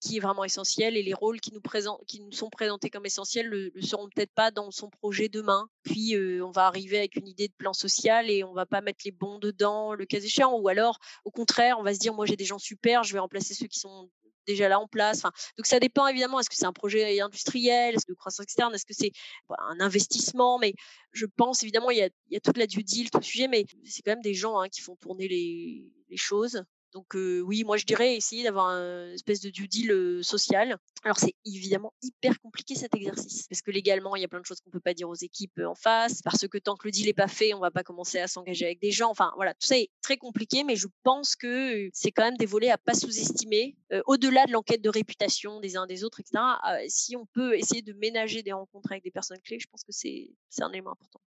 [0.00, 3.82] qui est vraiment essentiel et les rôles qui nous, sont présentés comme essentiels ne le,
[3.82, 5.68] seront peut-être pas dans son projet demain.
[5.82, 9.02] Puis on va arriver avec une idée de plan social et on va pas mettre
[9.04, 10.58] les bons dedans le cas échéant.
[10.58, 13.18] Ou alors, au contraire, on va se dire moi j'ai des gens super, je vais
[13.18, 14.10] remplacer ceux qui sont
[14.46, 15.22] déjà là en place.
[15.22, 16.40] donc ça dépend évidemment.
[16.40, 19.12] Est-ce que c'est un projet industriel, est-ce que de croissance externe, est-ce que c'est
[19.48, 20.74] bah, un investissement Mais
[21.12, 24.02] je pense évidemment il y a, toute la due deal, tout le sujet, mais c'est
[24.02, 26.62] quand même des gens hein, qui font tourner les, choses.
[26.94, 30.76] Donc oui, moi je dirais essayer d'avoir une espèce de due deal social.
[31.02, 34.46] Alors c'est évidemment hyper compliqué cet exercice parce que légalement il y a plein de
[34.46, 37.06] choses qu'on peut pas dire aux équipes en face parce que tant que le deal
[37.06, 39.10] n'est pas fait, on va pas commencer à s'engager avec des gens.
[39.10, 42.46] Enfin voilà, tout ça est très compliqué, mais je pense que c'est quand même des
[42.46, 43.76] volets à pas sous-estimer
[44.06, 46.42] au-delà de l'enquête de réputation des uns des autres, etc.
[46.86, 49.92] si on peut essayer de ménager des rencontres avec des personnes clés, je pense que
[49.92, 51.20] c'est un élément important.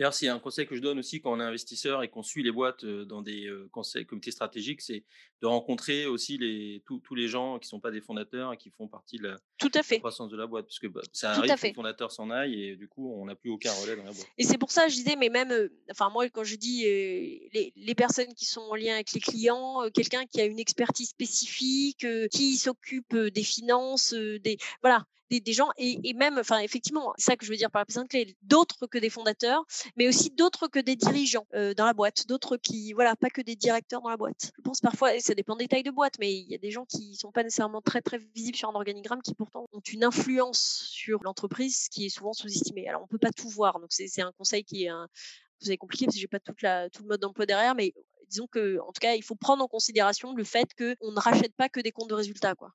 [0.00, 2.42] D'ailleurs, c'est un conseil que je donne aussi quand on est investisseur et qu'on suit
[2.42, 5.04] les boîtes dans des conseils, comités stratégiques, c'est
[5.42, 8.70] de rencontrer aussi les, tous les gens qui ne sont pas des fondateurs et qui
[8.70, 9.98] font partie de la, Tout à fait.
[9.98, 10.64] croissance de la boîte.
[10.64, 13.34] Parce que bah, ça arrive que le fondateur s'en aille et du coup, on n'a
[13.34, 14.26] plus aucun relais dans la boîte.
[14.38, 15.52] Et c'est pour ça que je disais, mais même,
[15.90, 19.82] enfin, moi, quand je dis les, les, personnes qui sont en lien avec les clients,
[19.92, 25.04] quelqu'un qui a une expertise spécifique, qui s'occupe des finances, des, voilà,
[25.38, 28.36] des, gens et, même, enfin, effectivement, ça que je veux dire par la personne clé,
[28.42, 29.64] d'autres que des fondateurs,
[29.96, 33.40] mais aussi d'autres que des dirigeants euh, dans la boîte, d'autres qui, voilà, pas que
[33.40, 34.52] des directeurs dans la boîte.
[34.56, 36.72] Je pense parfois, et ça dépend des tailles de boîte, mais il y a des
[36.72, 40.02] gens qui sont pas nécessairement très très visibles sur un organigramme qui pourtant ont une
[40.02, 42.88] influence sur l'entreprise qui est souvent sous-estimée.
[42.88, 45.08] Alors on peut pas tout voir, donc c'est un conseil qui est un
[45.60, 47.92] conseil compliqué parce que j'ai pas tout le mode d'emploi derrière, mais
[48.28, 51.54] disons que en tout cas il faut prendre en considération le fait qu'on ne rachète
[51.54, 52.72] pas que des comptes de résultats quoi.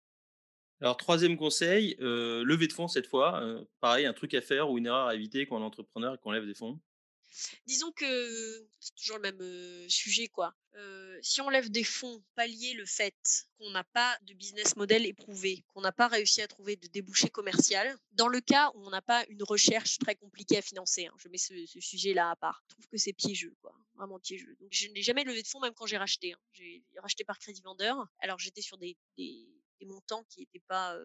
[0.86, 3.44] Alors, troisième conseil, euh, de fonds cette fois.
[3.80, 6.18] Pareil, un truc à faire ou une erreur à éviter quand on est entrepreneur et
[6.20, 6.80] qu'on lève des fonds.
[7.66, 10.54] Disons que c'est toujours le même sujet, quoi.
[11.24, 13.16] si on lève des fonds, pallier le fait
[13.58, 17.30] qu'on n'a pas de business model éprouvé, qu'on n'a pas réussi à trouver de débouché
[17.32, 21.16] commercial, dans le cas où on n'a pas une recherche très compliquée à financer, hein,
[21.18, 24.56] je mets ce, sujet-là à part, je trouve que c'est piégeux, quoi, vraiment piégeux.
[24.60, 26.34] Donc je n'ai jamais levé de fonds, même quand j'ai racheté.
[26.34, 26.40] Hein.
[26.54, 28.08] J'ai racheté par crédit vendeur.
[28.20, 28.96] Alors j'étais sur des
[29.82, 30.98] montants qui n'étaient pas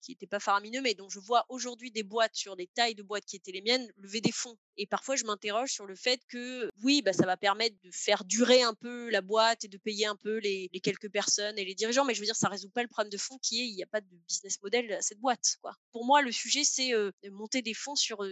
[0.00, 3.02] qui n'étaient pas faramineux, mais dont je vois aujourd'hui des boîtes sur des tailles de
[3.02, 4.56] boîtes qui étaient les miennes lever des fonds.
[4.76, 8.24] Et parfois, je m'interroge sur le fait que oui, bah, ça va permettre de faire
[8.24, 11.74] durer un peu la boîte et de payer un peu les, quelques personnes et les
[11.74, 13.74] dirigeants, mais je veux dire, ça résout pas le problème de fonds qui est il
[13.74, 15.56] n'y a pas de business model à cette boîte.
[15.60, 15.74] Quoi.
[15.92, 18.24] Pour moi, le sujet, c'est de monter des fonds sur,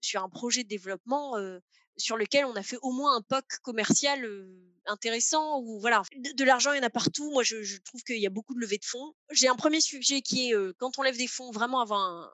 [0.00, 1.36] sur un projet de développement
[1.96, 4.26] sur lequel on a fait au moins un POC commercial
[4.86, 7.30] intéressant ou voilà de, l'argent il y en a partout.
[7.32, 9.14] Moi je, trouve qu'il y a beaucoup de levées de fonds.
[9.30, 12.30] J'ai un premier sujet qui est quand on lève des fonds vraiment avant un,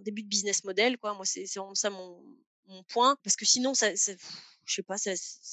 [0.00, 1.14] début de business model quoi.
[1.14, 2.22] Moi c'est vraiment ça mon,
[2.68, 3.88] mon point parce que sinon ça,
[4.66, 5.12] je sais pas, ça,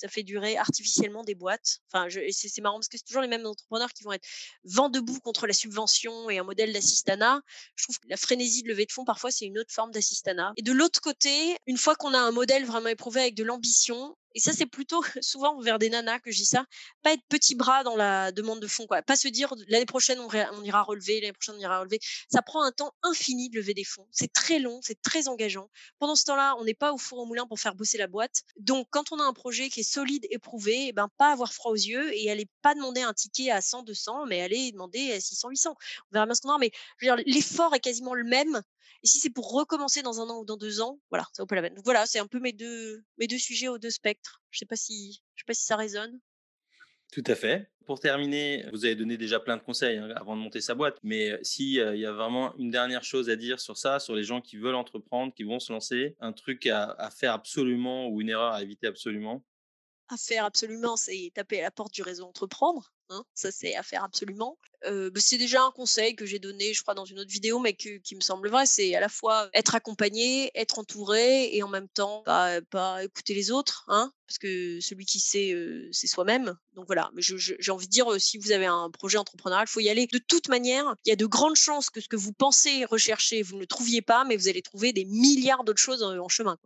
[0.09, 1.79] fait durer artificiellement des boîtes.
[1.91, 4.27] Enfin, c'est marrant parce que c'est toujours les mêmes entrepreneurs qui vont être
[4.63, 7.41] vent debout contre la subvention et un modèle d'assistanat.
[7.75, 10.53] Je trouve que la frénésie de levée de fonds, parfois, c'est une autre forme d'assistanat.
[10.57, 14.15] Et de l'autre côté, une fois qu'on a un modèle vraiment éprouvé avec de l'ambition,
[14.35, 16.65] et ça, c'est plutôt souvent vers des nanas que je dis ça.
[17.01, 19.01] Pas être petit bras dans la demande de fonds, quoi.
[19.01, 21.99] Pas se dire l'année prochaine on, ira relever, l'année prochaine on ira relever.
[22.29, 24.07] Ça prend un temps infini de lever des fonds.
[24.11, 25.69] C'est très long, c'est très engageant.
[25.99, 28.43] Pendant ce temps-là, on n'est pas au four au moulin pour faire bosser la boîte.
[28.57, 31.53] Donc, quand on a un projet qui est solide, éprouvé, et eh ben pas avoir
[31.53, 35.11] froid aux yeux et aller pas demander un ticket à 100, 200, mais aller demander
[35.11, 35.75] à 600, 800.
[36.11, 36.71] On verra bien ce qu'on aura, mais
[37.25, 38.61] l'effort est quasiment le même
[39.03, 41.47] et si c'est pour recommencer dans un an ou dans deux ans, voilà, ça vaut
[41.47, 41.75] pas la peine.
[41.75, 44.41] Donc voilà, c'est un peu mes deux, mes deux sujets aux deux spectres.
[44.49, 46.19] Je sais pas si, je sais pas si ça résonne.
[47.11, 47.69] Tout à fait.
[47.85, 50.97] Pour terminer, vous avez donné déjà plein de conseils hein, avant de monter sa boîte,
[51.03, 54.23] mais s'il il y a vraiment une dernière chose à dire sur ça, sur les
[54.23, 58.29] gens qui veulent entreprendre, qui vont se lancer, un truc à faire absolument ou une
[58.29, 59.43] erreur à éviter absolument?
[60.13, 62.91] À faire absolument, c'est taper à la porte du réseau entreprendre.
[63.09, 64.57] Hein, ça, c'est à faire absolument.
[64.85, 67.73] Bah, c'est déjà un conseil que j'ai donné, je crois, dans une autre vidéo, mais
[67.73, 68.65] qui me semble vrai.
[68.65, 73.33] C'est à la fois être accompagné, être entouré, et en même temps pas, pas écouter
[73.33, 75.55] les autres, hein, parce que celui qui sait,
[75.91, 76.55] c'est soi-même.
[76.73, 77.09] Donc voilà.
[77.13, 80.07] Mais j'ai envie de dire, si vous avez un projet entrepreneurial, il faut y aller.
[80.07, 83.41] De toute manière, il y a de grandes chances que ce que vous pensez rechercher,
[83.41, 86.57] vous ne le trouviez pas, mais vous allez trouver des milliards d'autres choses en, chemin.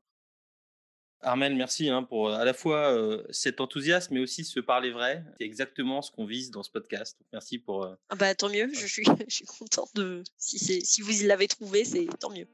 [1.22, 2.96] Armel, merci hein, pour à la fois
[3.32, 5.24] cet enthousiasme, mais aussi se parler vrai.
[5.40, 7.18] C'est exactement ce qu'on vise dans ce podcast.
[7.34, 7.88] merci pour.
[8.10, 10.24] Ah bah, tant mieux, je suis, je suis contente de.
[10.38, 12.48] Si, si vous l'avez trouvé, c'est tant mieux.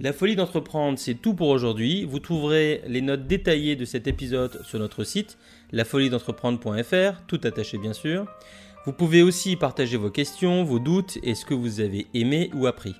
[0.00, 2.04] La folie d'entreprendre, c'est tout pour aujourd'hui.
[2.04, 5.38] Vous trouverez les notes détaillées de cet épisode sur notre site,
[5.70, 8.26] lafoliedentreprendre.fr, tout attaché bien sûr.
[8.86, 12.66] Vous pouvez aussi partager vos questions, vos doutes et ce que vous avez aimé ou
[12.66, 12.94] appris.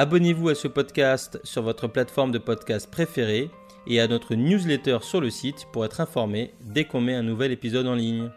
[0.00, 3.50] Abonnez-vous à ce podcast sur votre plateforme de podcast préférée
[3.86, 7.52] et à notre newsletter sur le site pour être informé dès qu'on met un nouvel
[7.52, 8.30] épisode en ligne.